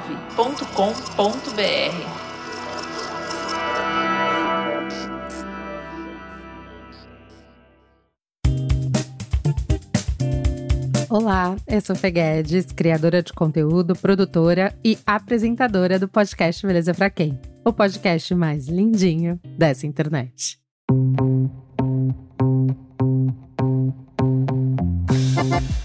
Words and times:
Olá, 11.09 11.55
eu 11.67 11.79
sou 11.79 11.95
Fê 11.95 12.09
Guedes, 12.09 12.65
criadora 12.65 13.21
de 13.21 13.31
conteúdo, 13.31 13.95
produtora 13.95 14.75
e 14.83 14.97
apresentadora 15.05 15.99
do 15.99 16.07
podcast 16.07 16.65
Beleza 16.65 16.91
Pra 16.93 17.09
Quem? 17.09 17.39
O 17.63 17.71
podcast 17.71 18.33
mais 18.33 18.67
lindinho 18.67 19.39
dessa 19.57 19.85
internet. 19.85 20.59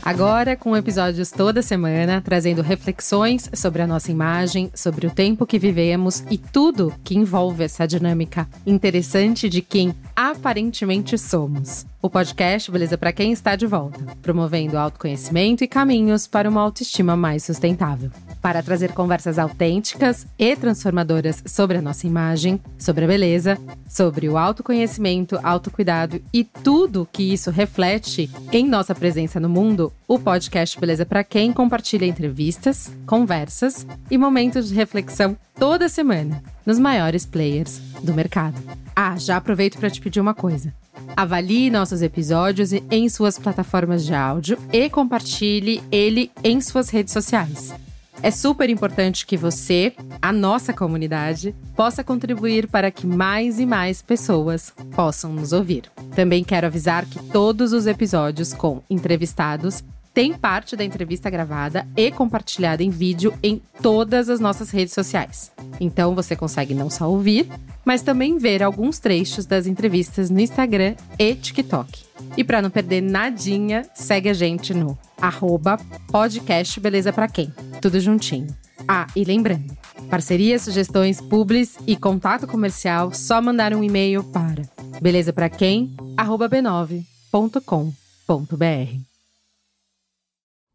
Agora, 0.03 0.57
com 0.57 0.77
episódios 0.77 1.31
toda 1.31 1.61
semana, 1.61 2.21
trazendo 2.21 2.63
reflexões 2.63 3.51
sobre 3.55 3.83
a 3.83 3.87
nossa 3.87 4.11
imagem, 4.11 4.71
sobre 4.75 5.07
o 5.07 5.11
tempo 5.11 5.47
que 5.47 5.59
vivemos 5.59 6.23
e 6.31 6.39
tudo 6.39 6.95
que 7.05 7.17
envolve 7.17 7.65
essa 7.65 7.87
dinâmica 7.87 8.49
interessante 8.67 9.49
de 9.49 9.61
quem 9.61 9.95
aparentemente 10.17 11.19
somos. 11.19 11.85
O 12.01 12.09
podcast 12.09 12.71
Beleza 12.71 12.97
para 12.97 13.13
quem 13.13 13.33
está 13.33 13.57
de 13.57 13.67
volta, 13.67 14.01
promovendo 14.23 14.79
autoconhecimento 14.79 15.63
e 15.63 15.69
caminhos 15.69 16.27
para 16.27 16.49
uma 16.49 16.61
autoestima 16.61 17.17
mais 17.17 17.45
sustentável 17.45 18.11
para 18.41 18.63
trazer 18.63 18.93
conversas 18.93 19.39
autênticas 19.39 20.27
e 20.39 20.57
transformadoras 20.57 21.43
sobre 21.47 21.79
a 21.79 21.83
nossa 21.83 22.07
imagem, 22.07 22.61
sobre 22.79 23.05
a 23.05 23.09
beleza, 23.09 23.59
sobre 23.89 24.29
o 24.29 24.37
autoconhecimento, 24.37 25.39
autocuidado 25.43 26.21
e 26.33 26.45
tudo 26.45 27.09
que 27.13 27.33
isso 27.33 27.51
reflete 27.51 28.31
em 28.53 28.67
nossa 28.67 28.95
presença 28.95 29.39
no 29.41 29.49
mundo. 29.49 29.93
O 30.07 30.19
podcast 30.19 30.79
Beleza 30.79 31.05
para 31.05 31.25
quem 31.25 31.53
compartilha 31.53 32.07
entrevistas, 32.07 32.91
conversas 33.07 33.87
e 34.11 34.17
momentos 34.17 34.69
de 34.69 34.75
reflexão 34.75 35.37
toda 35.59 35.89
semana 35.89 36.43
nos 36.65 36.79
maiores 36.79 37.27
players 37.27 37.79
do 38.03 38.15
mercado. 38.15 38.57
Ah, 38.95 39.17
já 39.17 39.37
aproveito 39.37 39.79
para 39.79 39.91
te 39.91 40.01
pedir 40.01 40.21
uma 40.21 40.35
coisa. 40.35 40.73
Avalie 41.17 41.71
nossos 41.71 42.03
episódios 42.03 42.73
em 42.73 43.09
suas 43.09 43.39
plataformas 43.39 44.05
de 44.05 44.15
áudio 44.15 44.59
e 44.73 44.89
compartilhe 44.89 45.83
ele 45.91 46.31
em 46.43 46.61
suas 46.61 46.91
redes 46.91 47.13
sociais. 47.13 47.73
É 48.21 48.31
super 48.31 48.69
importante 48.69 49.25
que 49.25 49.37
você, 49.37 49.95
a 50.21 50.33
nossa 50.33 50.73
comunidade, 50.73 51.55
possa 51.77 52.03
contribuir 52.03 52.67
para 52.67 52.91
que 52.91 53.07
mais 53.07 53.61
e 53.61 53.67
mais 53.67 54.03
pessoas 54.03 54.73
possam 54.95 55.33
nos 55.33 55.53
ouvir. 55.53 55.85
Também 56.17 56.43
quero 56.43 56.67
avisar 56.67 57.07
que 57.07 57.23
todos 57.29 57.73
os 57.73 57.87
episódios 57.87 58.53
com 58.53 58.83
entrevistados 58.91 59.85
têm 60.19 60.33
parte 60.33 60.75
da 60.75 60.83
entrevista 60.83 61.31
gravada 61.31 61.87
e 61.97 62.11
compartilhada 62.11 62.83
em 62.83 62.91
vídeo 62.91 63.33
em 63.41 63.63
todas 63.81 64.29
as 64.29 64.41
nossas 64.41 64.69
redes 64.69 64.93
sociais. 64.93 65.53
Então 65.79 66.13
você 66.13 66.35
consegue 66.35 66.75
não 66.75 66.91
só 66.91 67.09
ouvir, 67.09 67.49
mas 67.85 68.03
também 68.03 68.37
ver 68.37 68.61
alguns 68.61 68.99
trechos 68.99 69.47
das 69.47 69.65
entrevistas 69.65 70.29
no 70.29 70.41
Instagram 70.41 70.97
e 71.17 71.37
TikTok. 71.37 72.03
E 72.37 72.43
para 72.43 72.61
não 72.61 72.69
perder 72.69 73.01
nadinha, 73.01 73.89
segue 73.95 74.29
a 74.29 74.33
gente 74.33 74.75
no 74.75 74.99
arroba 75.23 75.79
podcast 76.11 76.81
Beleza 76.81 77.13
Pra 77.13 77.29
Quem. 77.29 77.53
Tudo 77.81 78.01
juntinho. 78.01 78.49
Ah, 78.89 79.07
e 79.15 79.23
lembrando, 79.23 79.73
parcerias, 80.11 80.63
sugestões, 80.63 81.21
publis 81.21 81.79
e 81.87 81.95
contato 81.95 82.49
comercial, 82.49 83.15
só 83.15 83.41
mandar 83.41 83.73
um 83.73 83.85
e-mail 83.85 84.25
para 84.25 84.65
beleza 85.01 85.33
para 85.33 85.49
quem 85.49 85.95
b9.com.br. 86.17 87.05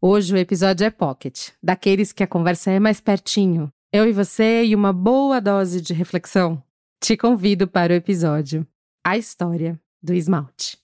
Hoje 0.06 0.34
o 0.34 0.36
episódio 0.36 0.84
é 0.84 0.90
Pocket, 0.90 1.48
daqueles 1.62 2.12
que 2.12 2.22
a 2.22 2.26
conversa 2.26 2.70
é 2.70 2.78
mais 2.78 3.00
pertinho. 3.00 3.72
Eu 3.90 4.06
e 4.06 4.12
você 4.12 4.62
e 4.62 4.74
uma 4.74 4.92
boa 4.92 5.40
dose 5.40 5.80
de 5.80 5.94
reflexão. 5.94 6.62
Te 7.02 7.16
convido 7.16 7.66
para 7.66 7.90
o 7.90 7.96
episódio 7.96 8.66
A 9.02 9.16
História 9.16 9.80
do 10.02 10.12
Esmalte. 10.12 10.76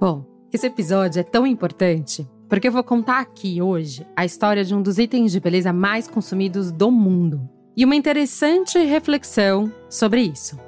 Bom, 0.00 0.24
esse 0.50 0.66
episódio 0.66 1.20
é 1.20 1.22
tão 1.22 1.46
importante 1.46 2.26
porque 2.48 2.68
eu 2.68 2.72
vou 2.72 2.82
contar 2.82 3.20
aqui 3.20 3.60
hoje 3.60 4.06
a 4.16 4.24
história 4.24 4.64
de 4.64 4.74
um 4.74 4.80
dos 4.80 4.96
itens 4.96 5.32
de 5.32 5.38
beleza 5.38 5.70
mais 5.70 6.08
consumidos 6.08 6.72
do 6.72 6.90
mundo 6.90 7.46
e 7.76 7.84
uma 7.84 7.94
interessante 7.94 8.78
reflexão 8.78 9.70
sobre 9.90 10.22
isso. 10.22 10.58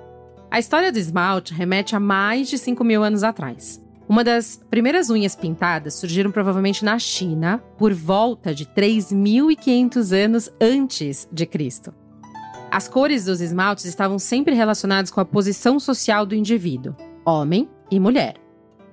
A 0.56 0.58
história 0.58 0.90
do 0.90 0.98
esmalte 0.98 1.52
remete 1.52 1.94
a 1.94 2.00
mais 2.00 2.48
de 2.48 2.56
5 2.56 2.82
mil 2.82 3.04
anos 3.04 3.22
atrás. 3.22 3.78
Uma 4.08 4.24
das 4.24 4.58
primeiras 4.70 5.10
unhas 5.10 5.36
pintadas 5.36 5.96
surgiram 5.96 6.30
provavelmente 6.30 6.82
na 6.82 6.98
China 6.98 7.62
por 7.76 7.92
volta 7.92 8.54
de 8.54 8.64
3.500 8.64 10.16
anos 10.16 10.50
antes 10.58 11.28
de 11.30 11.44
Cristo. 11.44 11.92
As 12.70 12.88
cores 12.88 13.26
dos 13.26 13.42
esmaltes 13.42 13.84
estavam 13.84 14.18
sempre 14.18 14.54
relacionadas 14.54 15.10
com 15.10 15.20
a 15.20 15.26
posição 15.26 15.78
social 15.78 16.24
do 16.24 16.34
indivíduo, 16.34 16.96
homem 17.22 17.68
e 17.90 18.00
mulher. 18.00 18.36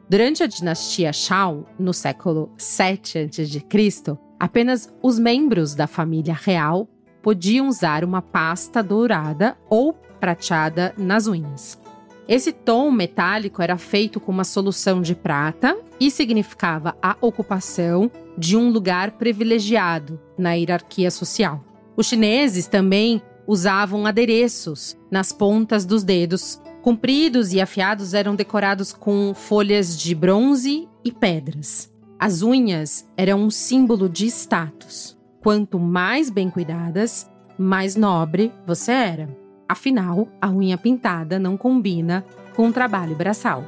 Durante 0.09 0.43
a 0.43 0.47
dinastia 0.47 1.13
Shao, 1.13 1.65
no 1.79 1.93
século 1.93 2.51
7 2.57 3.19
a.C., 3.19 4.17
apenas 4.37 4.93
os 5.01 5.17
membros 5.17 5.75
da 5.75 5.87
família 5.87 6.33
real 6.33 6.89
podiam 7.23 7.67
usar 7.67 8.03
uma 8.03 8.21
pasta 8.21 8.83
dourada 8.83 9.57
ou 9.67 9.93
prateada 10.19 10.93
nas 10.95 11.25
unhas. 11.25 11.81
Esse 12.27 12.51
tom 12.51 12.91
metálico 12.91 13.63
era 13.63 13.77
feito 13.77 14.19
com 14.19 14.31
uma 14.31 14.43
solução 14.43 15.01
de 15.01 15.15
prata 15.15 15.75
e 15.99 16.11
significava 16.11 16.95
a 17.01 17.17
ocupação 17.19 18.11
de 18.37 18.55
um 18.55 18.69
lugar 18.69 19.13
privilegiado 19.13 20.21
na 20.37 20.53
hierarquia 20.53 21.09
social. 21.09 21.63
Os 21.97 22.05
chineses 22.05 22.67
também 22.67 23.21
usavam 23.47 24.05
adereços 24.05 24.95
nas 25.09 25.31
pontas 25.31 25.83
dos 25.83 26.03
dedos 26.03 26.61
Compridos 26.83 27.53
e 27.53 27.61
afiados 27.61 28.13
eram 28.13 28.35
decorados 28.35 28.91
com 28.91 29.33
folhas 29.33 29.97
de 29.97 30.13
bronze 30.13 30.85
e 31.01 31.13
pedras. 31.13 31.89
As 32.19 32.41
unhas 32.41 33.07
eram 33.15 33.39
um 33.39 33.49
símbolo 33.49 34.09
de 34.09 34.25
status. 34.27 35.17
Quanto 35.43 35.77
mais 35.77 36.29
bem 36.29 36.49
cuidadas, 36.49 37.29
mais 37.57 37.97
nobre 37.97 38.49
você 38.65 38.93
era. 38.93 39.37
Afinal, 39.67 40.29
a 40.41 40.49
unha 40.49 40.77
pintada 40.77 41.37
não 41.37 41.57
combina 41.57 42.23
com 42.55 42.69
o 42.69 42.71
trabalho 42.71 43.13
braçal. 43.13 43.61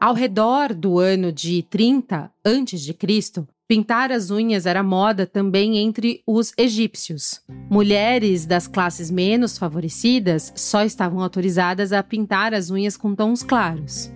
Ao 0.00 0.14
redor 0.14 0.72
do 0.72 0.98
ano 0.98 1.30
de 1.30 1.62
30 1.64 2.32
a.C., 2.42 3.46
Pintar 3.68 4.10
as 4.10 4.30
unhas 4.30 4.66
era 4.66 4.82
moda 4.82 5.26
também 5.26 5.78
entre 5.78 6.22
os 6.26 6.52
egípcios. 6.58 7.40
Mulheres 7.70 8.44
das 8.44 8.66
classes 8.66 9.10
menos 9.10 9.56
favorecidas 9.56 10.52
só 10.56 10.82
estavam 10.82 11.20
autorizadas 11.20 11.92
a 11.92 12.02
pintar 12.02 12.52
as 12.52 12.70
unhas 12.70 12.96
com 12.96 13.14
tons 13.14 13.42
claros. 13.42 14.12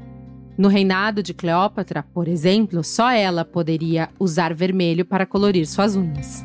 No 0.56 0.68
reinado 0.68 1.22
de 1.22 1.34
Cleópatra, 1.34 2.02
por 2.02 2.28
exemplo, 2.28 2.82
só 2.82 3.10
ela 3.10 3.44
poderia 3.44 4.08
usar 4.18 4.54
vermelho 4.54 5.04
para 5.04 5.26
colorir 5.26 5.66
suas 5.66 5.96
unhas. 5.96 6.44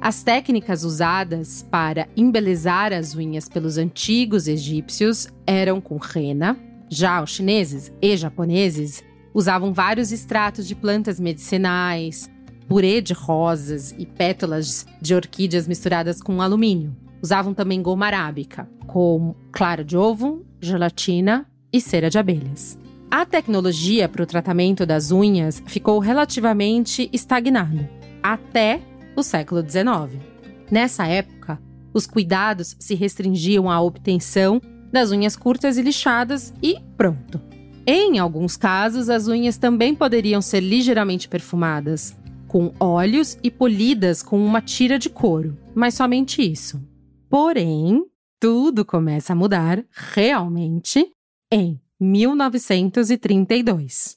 As 0.00 0.22
técnicas 0.22 0.82
usadas 0.82 1.66
para 1.70 2.08
embelezar 2.16 2.92
as 2.92 3.14
unhas 3.14 3.48
pelos 3.48 3.76
antigos 3.76 4.48
egípcios 4.48 5.28
eram 5.46 5.80
com 5.80 5.98
rena, 5.98 6.58
já 6.88 7.22
os 7.22 7.30
chineses 7.30 7.92
e 8.00 8.16
japoneses 8.16 9.04
Usavam 9.32 9.72
vários 9.72 10.10
extratos 10.10 10.66
de 10.66 10.74
plantas 10.74 11.20
medicinais, 11.20 12.28
purê 12.68 13.00
de 13.00 13.12
rosas 13.12 13.94
e 13.96 14.04
pétalas 14.04 14.86
de 15.00 15.14
orquídeas 15.14 15.68
misturadas 15.68 16.20
com 16.20 16.42
alumínio. 16.42 16.96
Usavam 17.22 17.54
também 17.54 17.80
goma 17.80 18.06
arábica, 18.06 18.68
com 18.86 19.34
clara 19.52 19.84
de 19.84 19.96
ovo, 19.96 20.44
gelatina 20.60 21.46
e 21.72 21.80
cera 21.80 22.10
de 22.10 22.18
abelhas. 22.18 22.76
A 23.10 23.26
tecnologia 23.26 24.08
para 24.08 24.22
o 24.22 24.26
tratamento 24.26 24.86
das 24.86 25.10
unhas 25.10 25.60
ficou 25.66 25.98
relativamente 25.98 27.10
estagnada 27.12 27.90
até 28.22 28.80
o 29.16 29.22
século 29.24 29.68
XIX. 29.68 30.22
Nessa 30.70 31.08
época, 31.08 31.60
os 31.92 32.06
cuidados 32.06 32.76
se 32.78 32.94
restringiam 32.94 33.68
à 33.68 33.80
obtenção 33.80 34.62
das 34.92 35.10
unhas 35.10 35.34
curtas 35.34 35.76
e 35.76 35.82
lixadas 35.82 36.54
e 36.62 36.76
pronto. 36.96 37.40
Em 37.84 38.20
alguns 38.20 38.56
casos, 38.56 39.08
as 39.08 39.26
unhas 39.26 39.58
também 39.58 39.92
poderiam 39.92 40.40
ser 40.40 40.60
ligeiramente 40.60 41.28
perfumadas, 41.28 42.16
com 42.46 42.72
óleos 42.78 43.36
e 43.42 43.50
polidas 43.50 44.22
com 44.22 44.38
uma 44.38 44.60
tira 44.60 45.00
de 45.00 45.10
couro, 45.10 45.58
mas 45.74 45.94
somente 45.94 46.40
isso. 46.40 46.80
Porém, 47.28 48.04
tudo 48.38 48.84
começa 48.84 49.32
a 49.32 49.36
mudar 49.36 49.84
realmente 49.90 51.04
em 51.50 51.80
1932. 52.00 54.16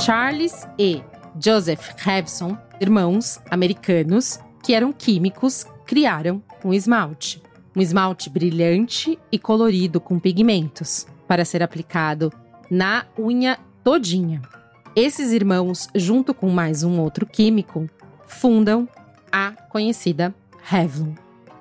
Charles 0.00 0.66
e 0.78 1.02
Joseph 1.38 1.90
Revson, 1.98 2.56
irmãos 2.80 3.38
americanos, 3.50 4.40
que 4.62 4.72
eram 4.74 4.90
químicos, 4.92 5.66
criaram 5.86 6.42
um 6.64 6.72
esmalte. 6.72 7.42
Um 7.76 7.80
esmalte 7.80 8.30
brilhante 8.30 9.18
e 9.30 9.38
colorido 9.38 10.00
com 10.00 10.18
pigmentos, 10.18 11.06
para 11.28 11.44
ser 11.44 11.62
aplicado 11.62 12.32
na 12.70 13.04
unha 13.18 13.58
todinha. 13.84 14.40
Esses 14.94 15.32
irmãos, 15.32 15.88
junto 15.94 16.34
com 16.34 16.50
mais 16.50 16.82
um 16.82 17.00
outro 17.00 17.26
químico, 17.26 17.88
fundam 18.26 18.88
a 19.30 19.52
conhecida 19.70 20.34
Revlon. 20.62 21.14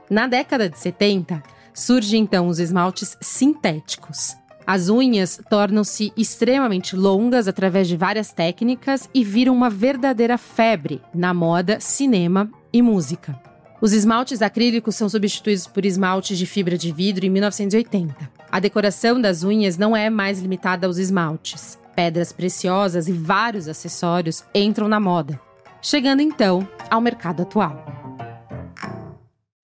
Na 0.10 0.28
década 0.28 0.70
de 0.70 0.78
70, 0.78 1.42
surgem 1.74 2.24
então 2.24 2.48
os 2.48 2.60
esmaltes 2.60 3.18
sintéticos. 3.22 4.36
As 4.66 4.90
unhas 4.90 5.40
tornam-se 5.50 6.14
extremamente 6.16 6.96
longas 6.96 7.48
através 7.48 7.88
de 7.88 7.98
várias 7.98 8.32
técnicas 8.32 9.10
e 9.14 9.24
viram 9.24 9.54
uma 9.54 9.70
verdadeira 9.70 10.38
febre 10.38 11.02
na 11.14 11.34
moda, 11.34 11.80
cinema 11.80 12.50
e 12.72 12.82
música. 12.82 13.40
Os 13.82 13.94
esmaltes 13.94 14.44
acrílicos 14.44 14.96
são 14.96 15.10
substituídos 15.10 15.66
por 15.66 15.86
esmaltes 15.86 16.38
de 16.38 16.46
fibra 16.46 16.78
de 16.78 16.92
vidro 16.92 17.26
em 17.26 17.30
1980. 17.30 18.30
A 18.52 18.60
decoração 18.60 19.20
das 19.20 19.44
unhas 19.44 19.78
não 19.78 19.98
é 19.98 20.10
mais 20.10 20.40
limitada 20.40 20.86
aos 20.86 21.00
esmaltes. 21.00 21.80
Pedras 21.96 22.32
preciosas 22.32 23.08
e 23.08 23.12
vários 23.12 23.68
acessórios 23.68 24.44
entram 24.54 24.88
na 24.88 25.00
moda, 25.00 25.42
chegando 25.82 26.22
então 26.22 26.68
ao 26.90 27.02
mercado 27.02 27.42
atual. 27.42 27.84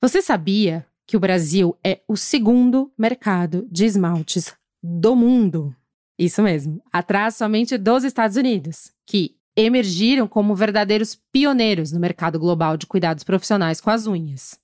Você 0.02 0.22
sabia 0.22 0.86
que 1.06 1.16
o 1.16 1.20
Brasil 1.20 1.78
é 1.84 2.02
o 2.08 2.18
segundo 2.18 2.92
mercado 2.98 3.68
de 3.72 3.86
esmaltes 3.86 4.57
do 4.82 5.16
mundo? 5.16 5.76
Isso 6.20 6.42
mesmo, 6.42 6.82
atrás 6.92 7.36
somente 7.36 7.78
dos 7.78 8.04
Estados 8.04 8.38
Unidos, 8.38 8.92
que 9.06 9.36
emergiram 9.56 10.28
como 10.28 10.56
verdadeiros 10.56 11.20
pioneiros 11.32 11.92
no 11.92 12.00
mercado 12.00 12.40
global 12.40 12.78
de 12.78 12.86
cuidados 12.86 13.24
profissionais 13.24 13.82
com 13.82 13.90
as 13.90 14.08
unhas. 14.08 14.60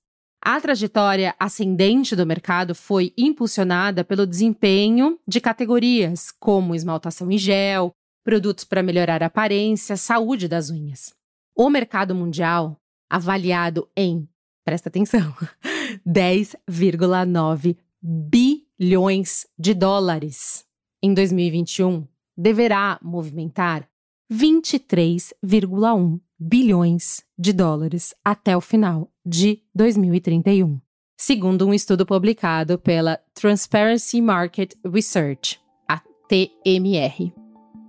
A 0.46 0.60
trajetória 0.60 1.34
ascendente 1.40 2.16
do 2.16 2.26
mercado 2.26 2.76
foi 2.76 3.14
impulsionada 3.18 4.04
pelo 4.04 4.28
desempenho 4.28 5.18
de 5.28 5.40
categorias 5.40 6.32
como 6.32 6.76
esmaltação 6.76 7.32
em 7.32 7.38
gel, 7.38 7.92
produtos 8.24 8.64
para 8.64 8.84
melhorar 8.84 9.24
a 9.24 9.28
aparência, 9.28 9.96
saúde 9.96 10.48
das 10.48 10.70
unhas. 10.70 11.14
O 11.56 11.70
mercado 11.70 12.14
mundial, 12.14 12.78
avaliado 13.10 13.88
em, 13.96 14.28
presta 14.66 14.90
atenção, 14.90 15.34
10,9 16.06 17.78
bilhões 18.80 19.46
de 19.58 19.74
dólares 19.74 20.66
em 21.02 21.14
2021, 21.14 22.08
deverá 22.36 23.00
movimentar 23.02 23.88
23,1 24.32 26.20
bilhões 26.40 27.24
de 27.38 27.54
dólares 27.54 28.14
até 28.24 28.56
o 28.58 28.62
final 28.62 29.10
de 29.26 29.62
2031, 29.76 30.80
segundo 31.18 31.68
um 31.68 31.74
estudo 31.74 32.06
publicado 32.06 32.78
pela 32.78 33.20
Transparency 33.34 34.22
Market 34.22 34.74
Research, 34.86 35.60
a 35.88 36.02
TMR. 36.28 37.34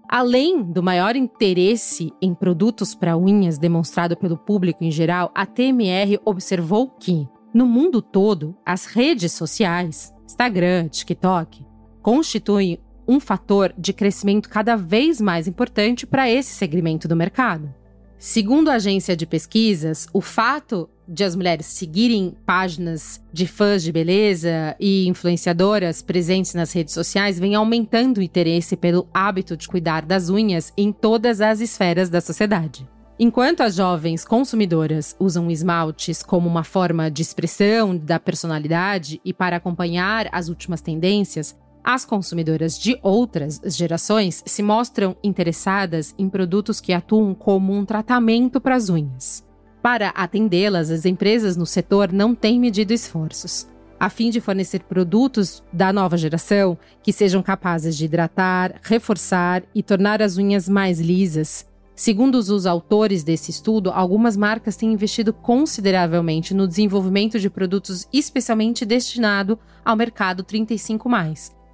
Além 0.09 0.63
do 0.63 0.83
maior 0.83 1.17
interesse 1.17 2.13
em 2.21 2.35
produtos 2.35 2.95
para 2.95 3.17
unhas 3.17 3.59
demonstrado 3.59 4.17
pelo 4.17 4.37
público 4.37 4.85
em 4.85 4.91
geral, 4.91 5.33
a 5.35 5.47
TMR 5.47 6.21
observou 6.25 6.89
que, 6.91 7.27
no 7.55 7.67
mundo 7.67 8.03
todo, 8.03 8.57
as 8.67 8.85
redes 8.85 9.31
sociais, 9.31 10.13
Instagram, 10.27 10.89
TikTok, 10.89 11.65
constituem 12.03 12.81
um 13.07 13.21
fator 13.21 13.73
de 13.79 13.93
crescimento 13.93 14.49
cada 14.49 14.75
vez 14.75 15.21
mais 15.21 15.47
importante 15.47 16.05
para 16.05 16.29
esse 16.29 16.53
segmento 16.53 17.07
do 17.07 17.15
mercado. 17.15 17.73
Segundo 18.19 18.71
a 18.71 18.75
agência 18.75 19.17
de 19.17 19.27
pesquisas, 19.27 20.09
o 20.13 20.21
fato 20.21 20.89
de 21.07 21.23
as 21.23 21.37
mulheres 21.37 21.67
seguirem 21.67 22.35
páginas 22.47 23.23
de 23.33 23.47
fãs 23.47 23.83
de 23.83 23.93
beleza 23.93 24.75
e 24.81 25.07
influenciadoras 25.07 26.03
presentes 26.03 26.55
nas 26.55 26.73
redes 26.73 26.95
sociais 26.95 27.39
vem 27.39 27.55
aumentando 27.55 28.19
o 28.19 28.23
interesse 28.23 28.77
pelo 28.77 29.07
hábito 29.13 29.57
de 29.57 29.69
cuidar 29.69 30.05
das 30.05 30.31
unhas 30.31 30.73
em 30.77 30.91
todas 30.91 31.41
as 31.41 31.61
esferas 31.61 32.09
da 32.09 32.21
sociedade. 32.21 32.89
Enquanto 33.17 33.61
as 33.61 33.77
jovens 33.77 34.25
consumidoras 34.25 35.15
usam 35.21 35.49
esmaltes 35.49 36.21
como 36.21 36.49
uma 36.49 36.65
forma 36.65 37.09
de 37.09 37.23
expressão 37.23 37.97
da 37.97 38.19
personalidade 38.19 39.21
e 39.25 39.33
para 39.33 39.57
acompanhar 39.57 40.29
as 40.33 40.49
últimas 40.49 40.81
tendências, 40.81 41.57
as 41.85 42.05
consumidoras 42.05 42.77
de 42.77 42.99
outras 43.03 43.61
gerações 43.67 44.43
se 44.45 44.65
mostram 44.65 45.17
interessadas 45.23 46.13
em 46.19 46.29
produtos 46.29 46.81
que 46.81 46.93
atuam 46.93 47.35
como 47.35 47.73
um 47.73 47.85
tratamento 47.85 48.61
para 48.61 48.75
as 48.75 48.89
unhas. 48.89 49.45
Para 49.81 50.09
atendê-las, 50.09 50.91
as 50.91 51.05
empresas 51.05 51.57
no 51.57 51.67
setor 51.67 52.11
não 52.11 52.35
têm 52.35 52.59
medido 52.59 52.93
esforços, 52.93 53.69
a 54.01 54.11
fim 54.11 54.29
de 54.29 54.41
fornecer 54.41 54.83
produtos 54.83 55.63
da 55.73 55.93
nova 55.93 56.17
geração 56.17 56.77
que 57.01 57.13
sejam 57.13 57.43
capazes 57.45 57.97
de 57.97 58.07
hidratar, 58.07 58.81
reforçar 58.83 59.63
e 59.73 59.85
tornar 59.85 60.21
as 60.21 60.37
unhas 60.37 60.69
mais 60.69 60.99
lisas. 60.99 61.73
Segundo 61.95 62.35
os 62.35 62.67
autores 62.67 63.23
desse 63.23 63.53
estudo, 63.53 63.91
algumas 63.91 64.37
marcas 64.37 64.77
têm 64.77 64.93
investido 64.93 65.33
consideravelmente 65.33 66.53
no 66.53 66.67
desenvolvimento 66.67 67.39
de 67.39 67.49
produtos 67.49 68.09
especialmente 68.13 68.85
destinados 68.85 69.57
ao 69.85 69.95
mercado 69.95 70.43
35 70.43 71.09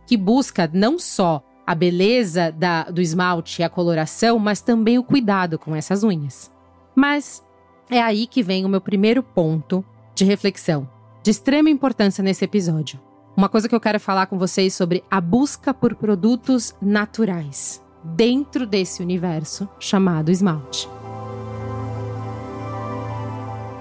que 0.06 0.18
busca 0.18 0.68
não 0.72 0.98
só 0.98 1.42
a 1.66 1.74
beleza 1.74 2.52
da, 2.52 2.84
do 2.84 3.00
esmalte 3.00 3.62
e 3.62 3.64
a 3.64 3.70
coloração, 3.70 4.38
mas 4.38 4.60
também 4.60 4.98
o 4.98 5.04
cuidado 5.04 5.58
com 5.58 5.74
essas 5.74 6.02
unhas. 6.02 6.52
Mas 6.94 7.42
é 7.88 8.02
aí 8.02 8.26
que 8.26 8.42
vem 8.42 8.64
o 8.66 8.68
meu 8.68 8.80
primeiro 8.80 9.22
ponto 9.22 9.82
de 10.14 10.24
reflexão, 10.24 10.86
de 11.22 11.30
extrema 11.30 11.70
importância 11.70 12.22
nesse 12.22 12.44
episódio. 12.44 13.00
Uma 13.34 13.48
coisa 13.48 13.68
que 13.68 13.74
eu 13.74 13.80
quero 13.80 14.00
falar 14.00 14.26
com 14.26 14.36
vocês 14.36 14.74
sobre 14.74 15.02
a 15.10 15.20
busca 15.20 15.72
por 15.72 15.94
produtos 15.94 16.74
naturais 16.82 17.80
dentro 18.02 18.66
desse 18.66 19.02
universo 19.02 19.68
chamado 19.78 20.30
esmalte. 20.30 20.88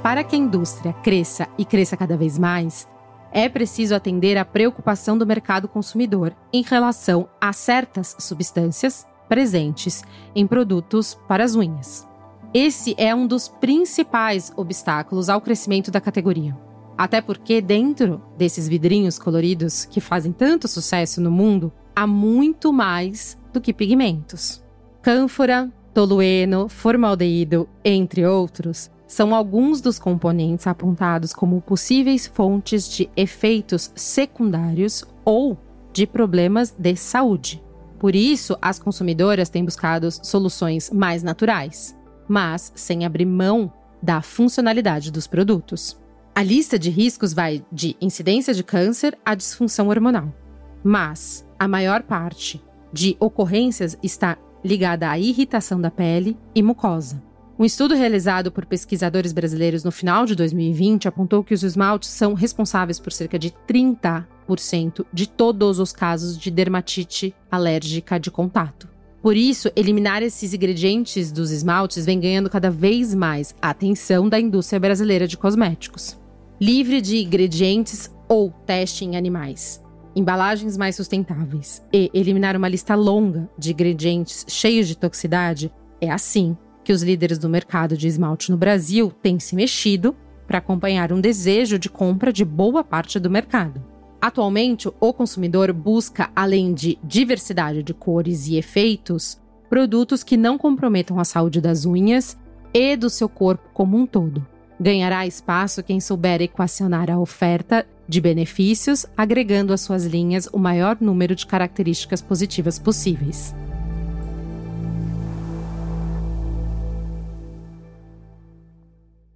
Para 0.04 0.24
que 0.24 0.36
a 0.36 0.39
indústria 0.39 0.94
cresça 0.94 1.48
e 1.57 1.66
cresça 1.66 1.98
cada 1.98 2.18
vez 2.18 2.38
mais, 2.38 2.88
é 3.31 3.48
preciso 3.48 3.94
atender 3.94 4.38
à 4.38 4.45
preocupação 4.45 5.18
do 5.18 5.25
mercado 5.25 5.68
consumidor 5.68 6.36
em 6.51 6.63
relação 6.63 7.30
a 7.39 7.54
certas 7.54 8.16
substâncias 8.19 9.06
presentes 9.27 10.04
em 10.36 10.48
produtos 10.48 11.18
para 11.27 11.44
as 11.44 11.56
unhas. 11.56 12.07
Esse 12.54 12.95
é 12.98 13.13
um 13.13 13.27
dos 13.27 13.48
principais 13.48 14.51
obstáculos 14.56 15.30
ao 15.30 15.39
crescimento 15.39 15.92
da 15.92 16.01
categoria. 16.01 16.57
Até 16.98 17.21
porque, 17.21 17.62
dentro 17.62 18.21
desses 18.35 18.68
vidrinhos 18.68 19.19
coloridos 19.19 19.85
que 19.85 20.02
fazem 20.02 20.31
tanto 20.31 20.68
sucesso 20.68 21.21
no 21.21 21.30
mundo, 21.30 21.71
há 21.99 22.07
muito 22.07 22.71
mais 22.71 23.37
do 23.51 23.59
que 23.59 23.73
pigmentos. 23.73 24.63
Cânfora, 25.01 25.69
tolueno, 25.94 26.69
formaldeído, 26.69 27.68
entre 27.83 28.25
outros, 28.25 28.89
são 29.06 29.35
alguns 29.35 29.81
dos 29.81 29.99
componentes 29.99 30.65
apontados 30.65 31.33
como 31.33 31.59
possíveis 31.59 32.25
fontes 32.25 32.87
de 32.87 33.09
efeitos 33.18 33.91
secundários 33.95 35.03
ou 35.25 35.57
de 35.91 36.07
problemas 36.07 36.73
de 36.79 36.95
saúde. 36.95 37.61
Por 37.99 38.15
isso, 38.15 38.57
as 38.61 38.79
consumidoras 38.79 39.49
têm 39.49 39.65
buscado 39.65 40.09
soluções 40.09 40.89
mais 40.89 41.21
naturais, 41.21 41.97
mas 42.29 42.71
sem 42.75 43.06
abrir 43.06 43.25
mão 43.25 43.73
da 44.01 44.21
funcionalidade 44.21 45.11
dos 45.11 45.27
produtos. 45.27 45.99
A 46.33 46.44
lista 46.44 46.79
de 46.79 46.89
riscos 46.89 47.33
vai 47.33 47.61
de 47.69 47.97
incidência 47.99 48.53
de 48.53 48.63
câncer 48.63 49.19
a 49.25 49.35
disfunção 49.35 49.89
hormonal, 49.89 50.33
mas 50.81 51.48
a 51.59 51.68
maior 51.68 52.04
parte 52.04 52.63
de 52.92 53.18
ocorrências 53.19 53.97
está 54.01 54.37
ligada 54.63 55.09
à 55.09 55.19
irritação 55.19 55.80
da 55.80 55.92
pele 55.92 56.37
e 56.56 56.63
mucosa. 56.63 57.21
Um 57.57 57.66
estudo 57.66 57.94
realizado 57.94 58.54
por 58.54 58.66
pesquisadores 58.66 59.33
brasileiros 59.33 59.83
no 59.83 59.92
final 59.92 60.25
de 60.25 60.33
2020 60.33 61.09
apontou 61.09 61.44
que 61.44 61.54
os 61.54 61.61
esmaltes 61.61 62.09
são 62.09 62.33
responsáveis 62.33 62.99
por 63.01 63.11
cerca 63.11 63.37
de 63.37 63.54
30% 63.68 65.06
de 65.11 65.28
todos 65.28 65.78
os 65.78 65.92
casos 65.92 66.37
de 66.37 66.49
dermatite 66.49 67.35
alérgica 67.51 68.18
de 68.18 68.31
contato. 68.31 68.87
Por 69.21 69.35
isso, 69.35 69.69
eliminar 69.75 70.23
esses 70.23 70.54
ingredientes 70.54 71.33
dos 71.33 71.51
esmaltes 71.51 72.06
vem 72.06 72.21
ganhando 72.21 72.49
cada 72.49 72.71
vez 72.71 73.13
mais 73.13 73.54
a 73.61 73.71
atenção 73.71 74.30
da 74.30 74.39
indústria 74.39 74.80
brasileira 74.80 75.28
de 75.28 75.35
cosméticos. 75.35 76.18
Livre 76.61 77.01
de 77.01 77.18
ingredientes 77.18 78.09
ou 78.30 78.51
teste 78.66 79.04
em 79.04 79.18
animais, 79.18 79.83
embalagens 80.19 80.78
mais 80.78 80.95
sustentáveis 80.95 81.81
e 81.94 82.11
eliminar 82.14 82.56
uma 82.56 82.68
lista 82.68 82.94
longa 82.94 83.49
de 83.57 83.71
ingredientes 83.71 84.45
cheios 84.47 84.88
de 84.88 84.97
toxicidade 84.97 85.71
é 86.02 86.11
assim 86.11 86.57
que 86.83 86.92
os 86.92 87.02
líderes 87.02 87.38
do 87.38 87.49
mercado 87.49 87.95
de 87.95 88.07
esmalte 88.07 88.52
no 88.52 88.57
Brasil 88.57 89.11
têm 89.21 89.40
se 89.40 89.56
mexido 89.56 90.16
para 90.45 90.57
acompanhar 90.57 91.14
um 91.14 91.21
desejo 91.21 91.80
de 91.80 91.90
compra 91.90 92.33
de 92.33 92.44
boa 92.44 92.83
parte 92.83 93.19
do 93.19 93.30
mercado. 93.30 93.83
Atualmente, 94.19 94.90
o 94.99 95.14
consumidor 95.14 95.71
busca, 95.71 96.30
além 96.35 96.73
de 96.73 96.97
diversidade 97.04 97.83
de 97.83 97.94
cores 97.94 98.47
e 98.47 98.57
efeitos, 98.57 99.40
produtos 99.69 100.23
que 100.23 100.35
não 100.35 100.57
comprometam 100.57 101.19
a 101.19 101.23
saúde 101.23 101.61
das 101.61 101.85
unhas 101.85 102.38
e 102.73 102.97
do 102.97 103.09
seu 103.09 103.30
corpo 103.30 103.69
como 103.73 103.95
um 103.95 104.06
todo. 104.06 104.45
Ganhará 104.80 105.28
espaço 105.28 105.83
quem 105.83 106.00
souber 106.00 106.42
equacionar 106.42 107.12
a 107.12 107.19
oferta 107.19 107.86
de 108.07 108.21
benefícios, 108.21 109.06
agregando 109.18 109.74
às 109.74 109.81
suas 109.81 110.06
linhas 110.06 110.48
o 110.54 110.57
maior 110.57 110.98
número 111.02 111.36
de 111.36 111.45
características 111.45 112.21
positivas 112.21 112.80
possíveis. 112.80 113.54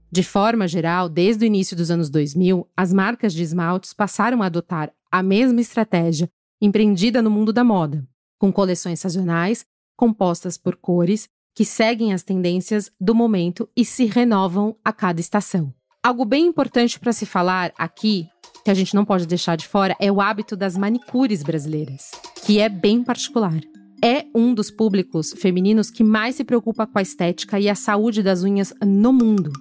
De 0.10 0.24
forma 0.24 0.68
geral, 0.68 1.10
desde 1.10 1.44
o 1.44 1.48
início 1.48 1.76
dos 1.76 1.92
anos 1.92 2.10
2000, 2.10 2.66
as 2.78 2.94
marcas 2.94 3.34
de 3.34 3.44
esmaltes 3.44 3.94
passaram 3.94 4.42
a 4.42 4.46
adotar 4.46 4.94
a 5.12 5.22
mesma 5.22 5.60
estratégia 5.60 6.30
empreendida 6.62 7.22
no 7.22 7.30
mundo 7.30 7.52
da 7.52 7.64
moda, 7.64 8.08
com 8.40 8.52
coleções 8.52 9.02
sazonais 9.02 9.66
compostas 9.98 10.58
por 10.58 10.78
cores 10.78 11.28
que 11.56 11.66
seguem 11.66 12.14
as 12.14 12.24
tendências 12.24 12.92
do 13.00 13.14
momento 13.14 13.70
e 13.76 13.86
se 13.86 14.06
renovam 14.06 14.76
a 14.84 14.92
cada 14.92 15.20
estação. 15.20 15.74
Algo 16.04 16.26
bem 16.26 16.48
importante 16.48 17.00
para 17.00 17.14
se 17.14 17.26
falar 17.26 17.72
aqui, 17.78 18.28
que 18.66 18.72
a 18.72 18.74
gente 18.74 18.96
não 18.96 19.06
pode 19.06 19.26
deixar 19.26 19.56
de 19.56 19.68
fora, 19.68 19.96
é 20.00 20.12
o 20.12 20.20
hábito 20.20 20.56
das 20.56 20.76
manicures 20.76 21.44
brasileiras, 21.44 22.12
que 22.46 22.60
é 22.60 22.68
bem 22.68 23.04
particular. 23.04 23.60
É 24.04 24.26
um 24.36 24.54
dos 24.54 24.70
públicos 24.70 25.34
femininos 25.38 25.90
que 25.90 26.04
mais 26.04 26.36
se 26.36 26.44
preocupa 26.44 26.86
com 26.86 27.00
a 27.00 27.02
estética 27.02 27.60
e 27.60 27.70
a 27.70 27.76
saúde 27.76 28.22
das 28.22 28.44
unhas 28.44 28.74
no 28.86 29.14
mundo. 29.14 29.52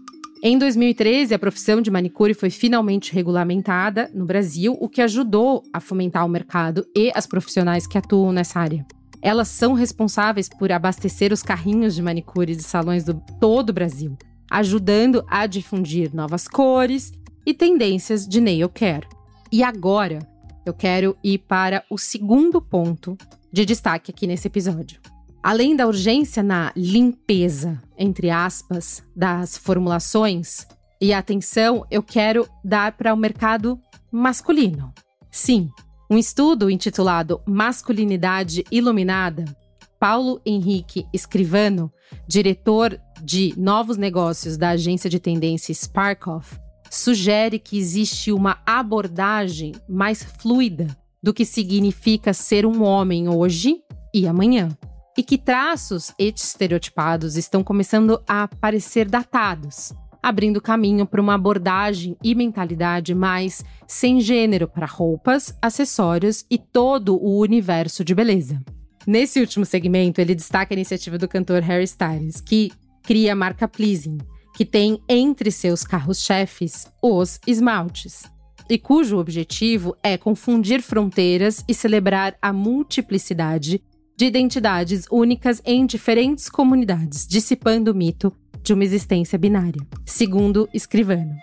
Em 0.43 0.59
2013, 0.59 1.33
a 1.33 1.39
profissão 1.39 1.81
de 1.81 1.93
manicure 1.93 2.35
foi 2.35 2.51
finalmente 2.51 3.13
regulamentada 3.15 4.11
no 4.13 4.25
Brasil, 4.25 4.77
o 4.81 4.89
que 4.89 5.01
ajudou 5.01 5.63
a 5.73 5.79
fomentar 5.79 6.27
o 6.27 6.29
mercado 6.29 6.85
e 6.97 7.13
as 7.15 7.29
profissionais 7.29 7.87
que 7.87 7.97
atuam 7.97 8.33
nessa 8.33 8.59
área. 8.59 8.85
Elas 9.23 9.47
são 9.47 9.73
responsáveis 9.73 10.49
por 10.49 10.73
abastecer 10.73 11.33
os 11.33 11.45
carrinhos 11.45 11.95
de 11.95 12.03
manicure 12.03 12.57
de 12.57 12.63
salões 12.65 13.05
do 13.05 13.15
todo 13.39 13.71
o 13.71 13.73
Brasil, 13.73 14.19
ajudando 14.51 15.25
a 15.29 15.47
difundir 15.47 16.13
novas 16.13 16.49
cores 16.49 17.13
e 17.47 17.55
tendências 17.55 18.27
de 18.27 18.41
nail 18.41 18.69
care. 18.69 19.07
E 19.51 19.63
agora, 19.63 20.19
eu 20.67 20.75
quero 20.75 21.17
ir 21.23 21.39
para 21.39 21.85
o 21.89 21.97
segundo 21.97 22.61
ponto 22.61 23.17
de 23.53 23.65
destaque 23.65 24.11
aqui 24.11 24.27
nesse 24.27 24.49
episódio. 24.49 25.01
Além 25.43 25.75
da 25.77 25.87
urgência 25.87 26.43
na 26.43 26.73
limpeza, 26.77 27.81
entre 27.99 28.31
aspas, 28.31 29.05
das 29.15 29.57
formulações 29.57 30.67
e 31.01 31.13
atenção, 31.13 31.85
eu 31.91 32.03
quero 32.03 32.49
dar 32.65 32.93
para 32.93 33.13
o 33.13 33.17
mercado 33.17 33.81
masculino. 34.11 34.93
Sim, 35.31 35.69
um 36.13 36.19
estudo 36.19 36.69
intitulado 36.69 37.41
Masculinidade 37.47 38.67
Iluminada, 38.71 39.47
Paulo 39.99 40.43
Henrique 40.45 41.07
Escrivano, 41.11 41.91
diretor 42.29 43.01
de 43.23 43.55
novos 43.57 43.97
negócios 43.97 44.59
da 44.59 44.71
agência 44.71 45.09
de 45.09 45.19
tendência 45.19 45.73
Sparkoff, 45.73 46.61
sugere 46.91 47.59
que 47.59 47.79
existe 47.79 48.31
uma 48.31 48.59
abordagem 48.67 49.73
mais 49.89 50.23
fluida 50.23 50.95
do 51.23 51.33
que 51.33 51.47
significa 51.47 52.35
ser 52.35 52.67
um 52.67 52.83
homem 52.83 53.27
hoje 53.31 53.81
e 54.13 54.27
amanhã. 54.27 54.69
E 55.17 55.23
que 55.23 55.39
traços 55.39 56.13
estereotipados 56.19 57.39
estão 57.39 57.65
começando 57.65 58.23
a 58.29 58.47
parecer 58.47 59.09
datados, 59.09 59.95
abrindo 60.23 60.61
caminho 60.61 61.05
para 61.05 61.21
uma 61.21 61.35
abordagem 61.35 62.17
e 62.23 62.35
mentalidade 62.35 63.15
mais 63.15 63.65
sem 63.87 64.21
gênero 64.21 64.69
para 64.69 64.87
roupas, 64.87 65.57
acessórios 65.61 66.45
e 66.51 66.57
todo 66.57 67.17
o 67.17 67.41
universo 67.41 68.05
de 68.05 68.15
beleza. 68.15 68.63
Nesse 69.07 69.41
último 69.41 69.65
segmento, 69.65 70.21
ele 70.21 70.35
destaca 70.35 70.73
a 70.73 70.77
iniciativa 70.77 71.19
do 71.19 71.27
cantor 71.27 71.61
Harry 71.63 71.85
Styles, 71.85 72.41
que 72.41 72.71
cria 73.03 73.33
a 73.33 73.37
marca 73.37 73.67
Pleasing, 73.67 74.19
que 74.55 74.65
tem 74.65 75.03
entre 75.09 75.51
seus 75.51 75.83
carros-chefes 75.83 76.87
os 77.03 77.41
esmaltes, 77.47 78.31
e 78.71 78.79
cujo 78.79 79.19
objetivo 79.19 79.97
é 80.03 80.17
confundir 80.17 80.81
fronteiras 80.83 81.65
e 81.67 81.75
celebrar 81.75 82.37
a 82.41 82.53
multiplicidade 82.53 83.83
de 84.17 84.27
identidades 84.27 85.05
únicas 85.11 85.61
em 85.65 85.85
diferentes 85.85 86.49
comunidades, 86.49 87.27
dissipando 87.27 87.91
o 87.91 87.95
mito 87.95 88.33
de 88.63 88.73
uma 88.73 88.85
existência 88.85 89.39
binária, 89.39 89.81
segundo 90.05 90.69
Escrivano. 90.73 91.35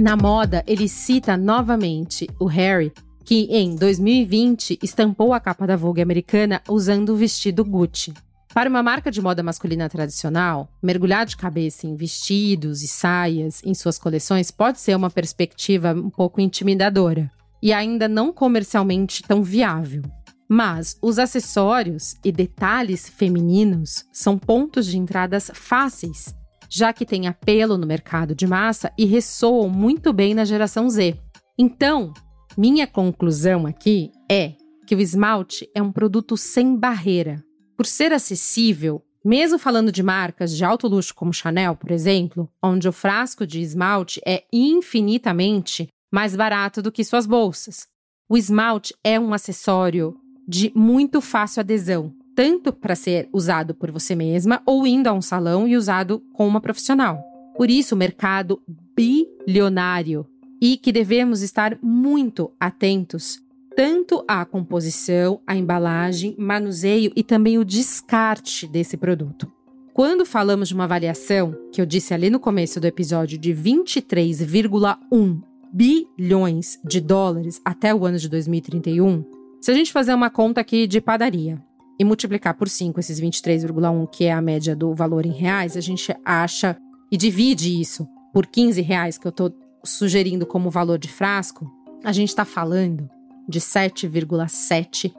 Na 0.00 0.16
moda, 0.16 0.62
ele 0.66 0.88
cita 0.88 1.36
novamente 1.36 2.28
o 2.38 2.46
Harry, 2.46 2.92
que 3.24 3.48
em 3.50 3.74
2020 3.74 4.78
estampou 4.82 5.32
a 5.32 5.40
capa 5.40 5.66
da 5.66 5.76
Vogue 5.76 6.00
americana 6.00 6.62
usando 6.68 7.10
o 7.10 7.16
vestido 7.16 7.64
Gucci. 7.64 8.14
Para 8.54 8.70
uma 8.70 8.82
marca 8.82 9.10
de 9.10 9.20
moda 9.20 9.42
masculina 9.42 9.88
tradicional, 9.88 10.68
mergulhar 10.82 11.26
de 11.26 11.36
cabeça 11.36 11.86
em 11.86 11.94
vestidos 11.94 12.82
e 12.82 12.88
saias 12.88 13.60
em 13.64 13.74
suas 13.74 13.98
coleções 13.98 14.50
pode 14.50 14.80
ser 14.80 14.96
uma 14.96 15.10
perspectiva 15.10 15.92
um 15.92 16.10
pouco 16.10 16.40
intimidadora 16.40 17.30
e 17.62 17.72
ainda 17.72 18.08
não 18.08 18.32
comercialmente 18.32 19.22
tão 19.22 19.42
viável. 19.42 20.02
Mas 20.48 20.96
os 21.02 21.18
acessórios 21.18 22.16
e 22.24 22.32
detalhes 22.32 23.08
femininos 23.08 24.06
são 24.12 24.38
pontos 24.38 24.86
de 24.86 24.96
entradas 24.96 25.50
fáceis, 25.52 26.34
já 26.70 26.92
que 26.92 27.04
têm 27.04 27.26
apelo 27.26 27.76
no 27.76 27.86
mercado 27.86 28.34
de 28.34 28.46
massa 28.46 28.90
e 28.96 29.04
ressoam 29.04 29.68
muito 29.68 30.12
bem 30.12 30.34
na 30.34 30.46
geração 30.46 30.88
Z. 30.88 31.18
Então, 31.58 32.14
minha 32.56 32.86
conclusão 32.86 33.66
aqui 33.66 34.10
é 34.30 34.54
que 34.86 34.94
o 34.94 35.00
esmalte 35.00 35.68
é 35.74 35.82
um 35.82 35.92
produto 35.92 36.36
sem 36.36 36.74
barreira. 36.74 37.44
Por 37.76 37.84
ser 37.84 38.12
acessível, 38.12 39.02
mesmo 39.24 39.58
falando 39.58 39.92
de 39.92 40.02
marcas 40.02 40.56
de 40.56 40.64
alto 40.64 40.88
luxo 40.88 41.14
como 41.14 41.32
Chanel, 41.32 41.76
por 41.76 41.90
exemplo, 41.90 42.48
onde 42.62 42.88
o 42.88 42.92
frasco 42.92 43.46
de 43.46 43.60
esmalte 43.60 44.20
é 44.26 44.44
infinitamente 44.50 45.88
mais 46.10 46.34
barato 46.34 46.80
do 46.80 46.90
que 46.90 47.04
suas 47.04 47.26
bolsas. 47.26 47.86
O 48.28 48.36
esmalte 48.36 48.94
é 49.04 49.20
um 49.20 49.34
acessório 49.34 50.16
de 50.48 50.72
muito 50.74 51.20
fácil 51.20 51.60
adesão, 51.60 52.12
tanto 52.34 52.72
para 52.72 52.94
ser 52.94 53.28
usado 53.32 53.74
por 53.74 53.90
você 53.90 54.14
mesma 54.14 54.62
ou 54.64 54.86
indo 54.86 55.06
a 55.06 55.12
um 55.12 55.20
salão 55.20 55.68
e 55.68 55.76
usado 55.76 56.22
com 56.32 56.48
uma 56.48 56.60
profissional. 56.60 57.22
Por 57.54 57.70
isso, 57.70 57.94
o 57.94 57.98
mercado 57.98 58.62
bilionário 58.96 60.26
e 60.60 60.76
que 60.76 60.90
devemos 60.90 61.42
estar 61.42 61.78
muito 61.82 62.50
atentos 62.58 63.40
tanto 63.76 64.24
à 64.26 64.44
composição, 64.44 65.40
à 65.46 65.54
embalagem, 65.54 66.34
manuseio 66.36 67.12
e 67.14 67.22
também 67.22 67.58
o 67.58 67.64
descarte 67.64 68.66
desse 68.66 68.96
produto. 68.96 69.50
Quando 69.94 70.24
falamos 70.24 70.68
de 70.68 70.74
uma 70.74 70.84
avaliação, 70.84 71.56
que 71.72 71.80
eu 71.80 71.86
disse 71.86 72.12
ali 72.12 72.28
no 72.30 72.40
começo 72.40 72.80
do 72.80 72.86
episódio, 72.86 73.38
de 73.38 73.52
23,1 73.52 75.40
bilhões 75.72 76.78
de 76.84 77.00
dólares 77.00 77.60
até 77.64 77.94
o 77.94 78.04
ano 78.04 78.18
de 78.18 78.28
2031, 78.28 79.24
se 79.60 79.70
a 79.70 79.74
gente 79.74 79.92
fazer 79.92 80.14
uma 80.14 80.30
conta 80.30 80.60
aqui 80.60 80.86
de 80.86 81.00
padaria 81.00 81.60
e 81.98 82.04
multiplicar 82.04 82.54
por 82.54 82.68
5 82.68 83.00
esses 83.00 83.20
23,1, 83.20 84.08
que 84.10 84.24
é 84.24 84.32
a 84.32 84.40
média 84.40 84.76
do 84.76 84.94
valor 84.94 85.26
em 85.26 85.32
reais, 85.32 85.76
a 85.76 85.80
gente 85.80 86.14
acha 86.24 86.76
e 87.10 87.16
divide 87.16 87.80
isso 87.80 88.06
por 88.32 88.46
15 88.46 88.80
reais, 88.82 89.18
que 89.18 89.26
eu 89.26 89.30
estou 89.30 89.52
sugerindo 89.84 90.46
como 90.46 90.70
valor 90.70 90.98
de 90.98 91.08
frasco, 91.08 91.70
a 92.04 92.12
gente 92.12 92.28
está 92.28 92.44
falando 92.44 93.08
de 93.48 93.60
7,7 93.60 95.12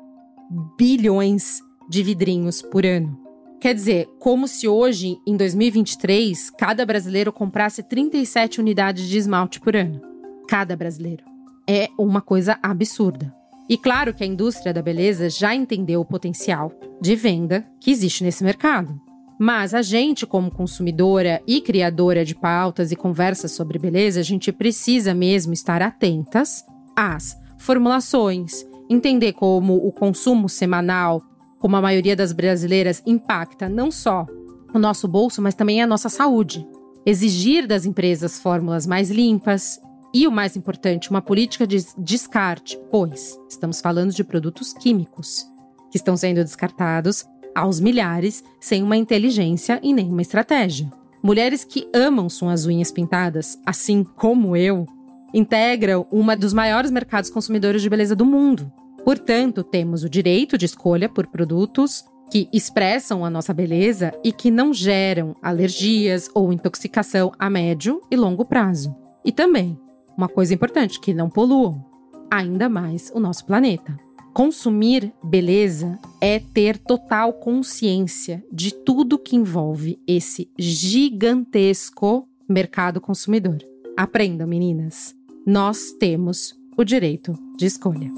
bilhões 0.77 1.62
de 1.89 2.03
vidrinhos 2.03 2.62
por 2.62 2.86
ano. 2.86 3.19
Quer 3.60 3.74
dizer, 3.74 4.08
como 4.19 4.48
se 4.48 4.67
hoje, 4.69 5.17
em 5.27 5.36
2023, 5.36 6.50
cada 6.51 6.86
brasileiro 6.86 7.34
comprasse 7.34 7.84
37 7.84 8.62
unidades 8.62 9.05
de 9.10 9.17
esmalte 9.17 9.60
por 9.60 9.75
ano. 9.75 10.00
Cada 10.48 10.77
brasileiro. 10.77 11.25
É 11.67 11.89
uma 11.98 12.22
coisa 12.22 12.58
absurda. 12.63 13.38
E 13.69 13.77
claro 13.77 14.13
que 14.15 14.23
a 14.23 14.27
indústria 14.27 14.73
da 14.73 14.81
beleza 14.81 15.29
já 15.29 15.53
entendeu 15.53 16.01
o 16.01 16.05
potencial 16.05 16.71
de 16.99 17.15
venda 17.15 17.63
que 17.79 17.91
existe 17.91 18.23
nesse 18.23 18.43
mercado. 18.43 18.99
Mas 19.39 19.73
a 19.73 19.81
gente, 19.81 20.25
como 20.25 20.51
consumidora 20.51 21.41
e 21.47 21.61
criadora 21.61 22.25
de 22.25 22.35
pautas 22.35 22.91
e 22.91 22.95
conversas 22.95 23.51
sobre 23.51 23.77
beleza, 23.77 24.19
a 24.19 24.23
gente 24.23 24.51
precisa 24.51 25.13
mesmo 25.13 25.53
estar 25.53 25.81
atentas 25.81 26.65
às 26.95 27.38
formulações, 27.57 28.65
entender 28.89 29.33
como 29.33 29.75
o 29.75 29.91
consumo 29.91 30.49
semanal, 30.49 31.21
como 31.59 31.75
a 31.75 31.81
maioria 31.81 32.15
das 32.15 32.33
brasileiras, 32.33 33.03
impacta 33.05 33.69
não 33.69 33.91
só 33.91 34.25
o 34.73 34.79
nosso 34.79 35.07
bolso, 35.07 35.41
mas 35.41 35.55
também 35.55 35.81
a 35.81 35.88
nossa 35.88 36.09
saúde. 36.09 36.67
Exigir 37.05 37.67
das 37.67 37.85
empresas 37.85 38.39
fórmulas 38.39 38.85
mais 38.85 39.09
limpas, 39.09 39.79
e 40.13 40.28
o 40.28 40.32
mais 40.32 40.56
importante, 40.56 41.10
uma 41.10 41.22
política 41.22 41.68
de 41.68 41.86
descarte, 41.98 42.80
pois 42.92 43.39
estamos 43.50 43.80
falando 43.80 44.12
de 44.12 44.24
produtos 44.24 44.74
químicos 44.74 45.46
que 45.92 45.98
estão 45.98 46.18
sendo 46.18 46.44
descartados 46.44 47.25
aos 47.54 47.80
milhares 47.80 48.44
sem 48.60 48.82
uma 48.84 48.98
inteligência 48.98 49.80
e 49.84 49.94
nenhuma 49.94 50.22
estratégia. 50.22 50.89
Mulheres 51.22 51.63
que 51.63 51.88
amam 51.94 52.30
suas 52.30 52.66
unhas 52.66 52.92
pintadas, 52.92 53.60
assim 53.66 54.04
como 54.04 54.56
eu, 54.56 54.86
integram 55.34 56.08
uma 56.12 56.36
dos 56.36 56.54
maiores 56.54 56.92
mercados 56.92 57.30
consumidores 57.30 57.82
de 57.82 57.89
beleza 57.89 58.16
do 58.16 58.25
mundo. 58.25 58.72
Portanto, 59.04 59.63
temos 59.63 60.04
o 60.04 60.10
direito 60.10 60.58
de 60.58 60.66
escolha 60.66 61.10
por 61.10 61.28
produtos 61.28 62.06
que 62.32 62.48
expressam 62.54 63.25
a 63.25 63.30
nossa 63.30 63.54
beleza 63.54 64.13
e 64.24 64.32
que 64.32 64.51
não 64.51 64.74
geram 64.74 65.36
alergias 65.42 66.30
ou 66.34 66.54
intoxicação 66.54 67.32
a 67.38 67.50
médio 67.50 68.01
e 68.10 68.16
longo 68.16 68.46
prazo. 68.46 68.96
E 69.25 69.32
também, 69.32 69.78
uma 70.19 70.27
coisa 70.27 70.53
importante, 70.53 70.99
que 70.99 71.13
não 71.13 71.29
poluam 71.29 71.85
ainda 72.29 72.67
mais 72.67 73.09
o 73.15 73.21
nosso 73.21 73.45
planeta. 73.45 73.97
Consumir 74.33 75.13
beleza 75.23 75.97
é 76.19 76.39
ter 76.39 76.77
total 76.77 77.31
consciência 77.31 78.43
de 78.51 78.73
tudo 78.73 79.17
que 79.17 79.38
envolve 79.38 79.97
esse 80.05 80.51
gigantesco 80.59 82.27
mercado 82.49 82.99
consumidor. 82.99 83.59
Aprendam, 83.97 84.45
meninas. 84.45 85.15
Nós 85.47 85.93
temos 85.93 86.53
o 86.77 86.83
direito 86.83 87.33
de 87.57 87.65
escolha. 87.65 88.11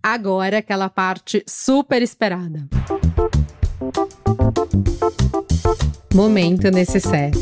Agora 0.00 0.58
aquela 0.58 0.88
parte 0.88 1.42
super 1.46 2.02
esperada. 2.02 2.68
Momento 6.14 6.70
necessário. 6.70 7.38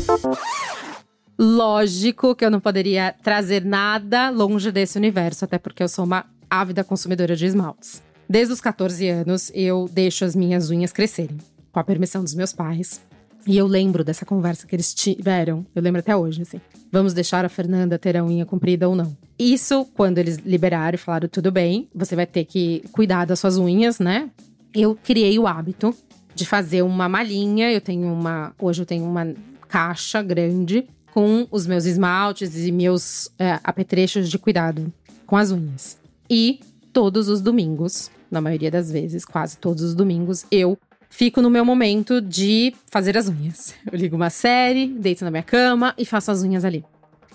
Lógico 1.41 2.35
que 2.35 2.43
eu 2.43 2.51
não 2.51 2.59
poderia 2.59 3.15
trazer 3.23 3.63
nada 3.63 4.29
longe 4.29 4.73
desse 4.73 4.97
universo, 4.97 5.45
até 5.45 5.57
porque 5.57 5.81
eu 5.81 5.87
sou 5.87 6.03
uma 6.03 6.25
ávida 6.49 6.83
consumidora 6.83 7.33
de 7.33 7.45
esmaltes. 7.45 8.03
Desde 8.27 8.51
os 8.51 8.59
14 8.59 9.07
anos, 9.07 9.49
eu 9.55 9.89
deixo 9.89 10.25
as 10.25 10.35
minhas 10.35 10.69
unhas 10.69 10.91
crescerem, 10.91 11.37
com 11.71 11.79
a 11.79 11.83
permissão 11.83 12.21
dos 12.21 12.35
meus 12.35 12.51
pais. 12.51 12.99
E 13.47 13.57
eu 13.57 13.65
lembro 13.65 14.03
dessa 14.03 14.25
conversa 14.25 14.67
que 14.67 14.75
eles 14.75 14.93
tiveram, 14.93 15.65
eu 15.73 15.81
lembro 15.81 16.01
até 16.01 16.13
hoje, 16.13 16.41
assim. 16.41 16.59
Vamos 16.91 17.13
deixar 17.13 17.45
a 17.45 17.49
Fernanda 17.49 17.97
ter 17.97 18.17
a 18.17 18.25
unha 18.25 18.45
comprida 18.45 18.89
ou 18.89 18.93
não? 18.93 19.15
Isso, 19.39 19.85
quando 19.95 20.17
eles 20.17 20.39
liberaram 20.39 20.95
e 20.95 20.97
falaram, 20.97 21.29
tudo 21.29 21.53
bem, 21.53 21.87
você 21.95 22.17
vai 22.17 22.25
ter 22.25 22.43
que 22.43 22.83
cuidar 22.91 23.23
das 23.23 23.39
suas 23.39 23.57
unhas, 23.57 23.97
né? 23.97 24.29
Eu 24.73 24.93
criei 25.01 25.39
o 25.39 25.47
hábito 25.47 25.95
de 26.35 26.45
fazer 26.45 26.81
uma 26.81 27.07
malinha. 27.07 27.71
Eu 27.71 27.79
tenho 27.79 28.11
uma. 28.11 28.53
Hoje 28.59 28.81
eu 28.81 28.85
tenho 28.85 29.05
uma 29.05 29.33
caixa 29.69 30.21
grande 30.21 30.85
com 31.13 31.47
os 31.51 31.65
meus 31.65 31.85
esmaltes 31.85 32.55
e 32.57 32.71
meus 32.71 33.29
é, 33.37 33.59
apetrechos 33.63 34.29
de 34.29 34.37
cuidado 34.37 34.91
com 35.25 35.35
as 35.35 35.51
unhas. 35.51 35.97
E 36.29 36.59
todos 36.91 37.27
os 37.27 37.41
domingos, 37.41 38.09
na 38.29 38.41
maioria 38.41 38.71
das 38.71 38.91
vezes, 38.91 39.25
quase 39.25 39.57
todos 39.57 39.83
os 39.83 39.95
domingos, 39.95 40.45
eu 40.51 40.77
fico 41.09 41.41
no 41.41 41.49
meu 41.49 41.65
momento 41.65 42.21
de 42.21 42.73
fazer 42.91 43.17
as 43.17 43.27
unhas. 43.27 43.73
Eu 43.91 43.97
ligo 43.97 44.15
uma 44.15 44.29
série, 44.29 44.87
deito 44.87 45.23
na 45.23 45.31
minha 45.31 45.43
cama 45.43 45.93
e 45.97 46.05
faço 46.05 46.31
as 46.31 46.43
unhas 46.43 46.63
ali. 46.63 46.83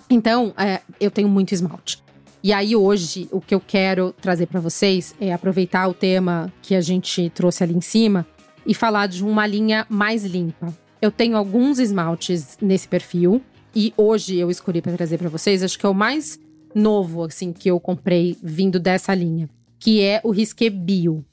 Então, 0.09 0.53
é, 0.57 0.81
eu 0.99 1.11
tenho 1.11 1.27
muito 1.27 1.53
esmalte. 1.53 2.03
E 2.43 2.53
aí, 2.53 2.75
hoje, 2.75 3.27
o 3.31 3.41
que 3.41 3.55
eu 3.55 3.59
quero 3.59 4.13
trazer 4.21 4.45
para 4.45 4.59
vocês 4.59 5.15
é 5.19 5.33
aproveitar 5.33 5.87
o 5.87 5.93
tema 5.93 6.53
que 6.61 6.75
a 6.75 6.81
gente 6.81 7.29
trouxe 7.31 7.63
ali 7.63 7.73
em 7.73 7.81
cima 7.81 8.25
e 8.65 8.73
falar 8.73 9.07
de 9.07 9.23
uma 9.23 9.47
linha 9.47 9.85
mais 9.89 10.23
limpa. 10.23 10.73
Eu 11.01 11.11
tenho 11.11 11.37
alguns 11.37 11.79
esmaltes 11.79 12.57
nesse 12.61 12.87
perfil 12.87 13.41
e 13.75 13.93
hoje 13.97 14.37
eu 14.37 14.49
escolhi 14.49 14.81
para 14.81 14.95
trazer 14.95 15.17
para 15.17 15.29
vocês, 15.29 15.61
acho 15.61 15.77
que 15.77 15.85
é 15.85 15.89
o 15.89 15.93
mais 15.93 16.39
novo 16.73 17.23
assim 17.23 17.51
que 17.51 17.69
eu 17.69 17.79
comprei 17.79 18.37
vindo 18.41 18.79
dessa 18.79 19.13
linha, 19.13 19.49
que 19.79 20.01
é 20.01 20.21
o 20.23 20.31
Risqué 20.31 20.69
Bio. 20.69 21.25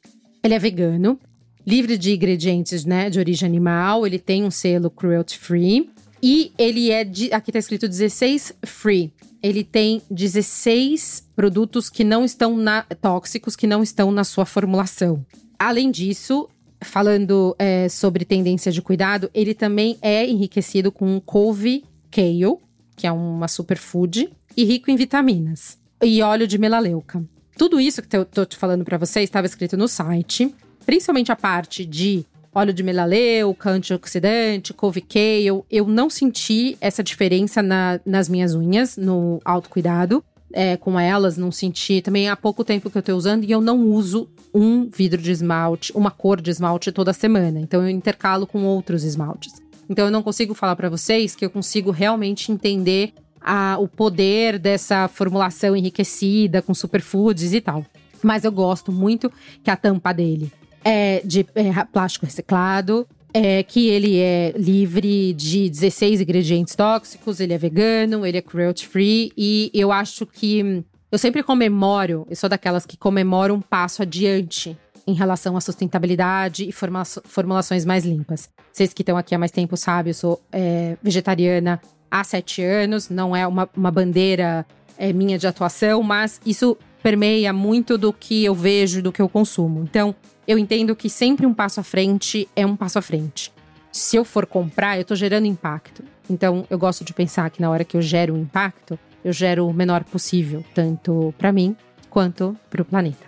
Ele 0.43 0.55
é 0.55 0.59
vegano, 0.59 1.19
livre 1.65 1.97
de 1.97 2.13
ingredientes, 2.13 2.85
né, 2.85 3.09
de 3.09 3.19
origem 3.19 3.49
animal, 3.49 4.07
ele 4.07 4.19
tem 4.19 4.45
um 4.45 4.51
selo 4.51 4.91
cruelty 4.91 5.39
free 5.39 5.89
e 6.23 6.53
ele 6.59 6.91
é 6.91 7.05
de, 7.05 7.33
aqui 7.33 7.53
tá 7.53 7.59
escrito 7.59 7.89
16 7.89 8.55
free. 8.65 9.13
Ele 9.43 9.65
tem 9.65 10.01
16 10.09 11.29
produtos 11.35 11.91
que 11.91 12.05
não 12.05 12.25
estão 12.25 12.57
na, 12.57 12.83
tóxicos 13.01 13.57
que 13.57 13.67
não 13.67 13.83
estão 13.83 14.13
na 14.13 14.23
sua 14.23 14.45
formulação. 14.47 15.25
Além 15.59 15.91
disso, 15.91 16.49
falando 16.81 17.57
é, 17.59 17.89
sobre 17.89 18.25
tendência 18.25 18.71
de 18.71 18.81
cuidado, 18.81 19.29
ele 19.35 19.53
também 19.53 19.97
é 20.01 20.29
enriquecido 20.29 20.93
com 20.93 21.21
couve 21.21 21.85
kale, 22.13 22.59
que 22.95 23.07
é 23.07 23.13
uma 23.13 23.49
superfood, 23.49 24.31
e 24.57 24.65
rico 24.65 24.91
em 24.91 24.97
vitaminas, 24.97 25.79
e 26.03 26.21
óleo 26.23 26.47
de 26.47 26.59
melaleuca. 26.59 27.25
Tudo 27.57 27.81
isso 27.81 28.03
que 28.03 28.17
eu 28.17 28.25
tô 28.25 28.45
te 28.45 28.57
falando 28.57 28.85
para 28.85 28.99
vocês 28.99 29.25
estava 29.25 29.47
escrito 29.47 29.77
no 29.77 29.89
site, 29.89 30.55
principalmente 30.85 31.33
a 31.33 31.37
parte 31.37 31.85
de 31.85 32.25
óleo 32.55 32.73
de 32.73 32.83
melaleuca, 32.83 33.71
antioxidante, 33.71 34.75
couve 34.75 35.01
kale. 35.01 35.65
Eu 35.71 35.87
não 35.87 36.11
senti 36.11 36.77
essa 36.81 37.03
diferença 37.03 37.63
na, 37.63 38.01
nas 38.05 38.29
minhas 38.29 38.55
unhas, 38.55 38.97
no 38.97 39.41
autocuidado. 39.45 40.23
É, 40.55 40.77
com 40.77 41.01
elas, 41.01 41.39
não 41.39 41.51
senti. 41.51 42.03
Também 42.03 42.29
há 42.29 42.37
pouco 42.37 42.63
tempo 42.63 42.91
que 42.91 42.99
eu 42.99 43.03
tô 43.03 43.17
usando 43.17 43.45
e 43.45 43.51
eu 43.51 43.63
não 43.63 43.87
uso 43.87 44.29
um 44.53 44.87
vidro 44.87 45.21
de 45.21 45.31
esmalte, 45.31 45.91
uma 45.97 46.11
cor 46.11 46.43
de 46.43 46.51
esmalte 46.51 46.93
toda 46.93 47.15
semana. 47.15 47.59
Então 47.59 47.83
eu 47.83 47.89
intercalo 47.89 48.47
com 48.47 48.63
outros 48.65 49.03
esmaltes. 49.03 49.62
Então 49.93 50.07
eu 50.07 50.11
não 50.11 50.23
consigo 50.23 50.55
falar 50.55 50.75
para 50.75 50.89
vocês 50.89 51.37
que 51.37 51.45
eu 51.45 51.51
consigo 51.51 51.91
realmente 51.91 52.51
entender 52.51 53.13
a, 53.39 53.77
o 53.79 53.87
poder 53.87 54.59
dessa 54.59 55.07
formulação 55.07 55.77
enriquecida 55.77 56.63
com 56.63 56.73
superfoods 56.73 57.53
e 57.53 57.61
tal. 57.61 57.85
Mas 58.23 58.45
eu 58.45 58.51
gosto 58.51 58.91
muito 58.91 59.31
que 59.63 59.71
a 59.71 59.77
tampa 59.77 60.15
dele 60.15 60.51
é 60.83 61.21
de 61.23 61.47
é, 61.55 61.85
plástico 61.93 62.25
reciclado, 62.25 63.07
é 63.35 63.63
que 63.63 63.89
ele 63.89 64.19
é 64.19 64.55
livre 64.57 65.35
de 65.35 65.69
16 65.69 66.23
ingredientes 66.23 66.75
tóxicos, 66.75 67.39
ele 67.39 67.53
é 67.53 67.59
vegano, 67.59 68.25
ele 68.25 68.39
é 68.39 68.43
cruelty 68.43 68.89
free 68.89 69.31
e 69.37 69.71
eu 69.75 69.93
acho 69.93 70.25
que 70.25 70.83
eu 71.11 71.19
sempre 71.19 71.43
comemoro, 71.43 72.27
eu 72.31 72.37
sou 72.37 72.49
daquelas 72.49 72.87
que 72.87 72.97
comemoram 72.97 73.57
um 73.57 73.61
passo 73.61 74.01
adiante 74.01 74.75
em 75.07 75.15
relação 75.15 75.57
à 75.57 75.61
sustentabilidade 75.61 76.69
e 76.69 76.73
formula 76.73 77.05
formulações 77.05 77.85
mais 77.85 78.05
limpas. 78.05 78.49
Vocês 78.73 78.93
que 78.93 79.03
estão 79.03 79.17
aqui 79.17 79.35
há 79.35 79.39
mais 79.39 79.51
tempo 79.51 79.77
sabem, 79.77 80.11
eu 80.11 80.15
sou 80.15 80.43
é, 80.53 80.97
vegetariana 81.03 81.81
há 82.11 82.23
sete 82.23 82.63
anos, 82.63 83.09
não 83.09 83.35
é 83.35 83.47
uma, 83.47 83.69
uma 83.77 83.91
bandeira 83.91 84.67
é, 84.99 85.13
minha 85.13 85.39
de 85.39 85.47
atuação, 85.47 86.03
mas 86.03 86.41
isso 86.45 86.77
permeia 87.03 87.53
muito 87.53 87.99
do 87.99 88.13
que 88.13 88.45
eu 88.45 88.55
vejo, 88.55 89.03
do 89.03 89.11
que 89.11 89.21
eu 89.21 89.29
consumo. 89.29 89.83
Então, 89.83 90.15
eu 90.47 90.59
entendo 90.59 90.95
que 90.95 91.09
sempre 91.09 91.47
um 91.47 91.55
passo 91.55 91.81
à 91.81 91.83
frente 91.83 92.49
é 92.55 92.65
um 92.65 92.77
passo 92.77 92.99
à 92.99 93.03
frente. 93.03 93.53
Se 93.91 94.17
eu 94.17 94.25
for 94.25 94.47
comprar, 94.47 94.97
eu 94.97 95.03
estou 95.03 95.17
gerando 95.17 95.47
impacto. 95.47 96.05
Então, 96.31 96.67
eu 96.71 96.79
gosto 96.79 97.05
de 97.05 97.13
pensar 97.13 97.51
que 97.51 97.61
na 97.61 97.71
hora 97.71 97.85
que 97.85 97.97
eu 97.97 98.03
gero 98.03 98.35
um 98.35 98.39
impacto, 98.39 98.99
eu 99.25 99.33
gero 99.33 99.67
o 99.67 99.73
menor 99.73 100.05
possível, 100.05 100.65
tanto 100.75 101.35
para 101.37 101.53
mim 101.53 101.77
quanto 102.09 102.57
para 102.71 102.83
o 102.83 102.85
planeta. 102.85 103.27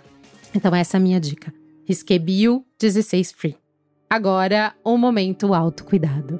Então, 0.53 0.73
essa 0.73 0.97
é 0.97 0.99
a 0.99 1.01
minha 1.01 1.19
dica. 1.19 1.53
Risqué 1.87 2.17
Bio 2.17 2.65
16 2.79 3.31
Free. 3.31 3.55
Agora, 4.09 4.73
o 4.83 4.97
momento 4.97 5.53
autocuidado. 5.53 6.39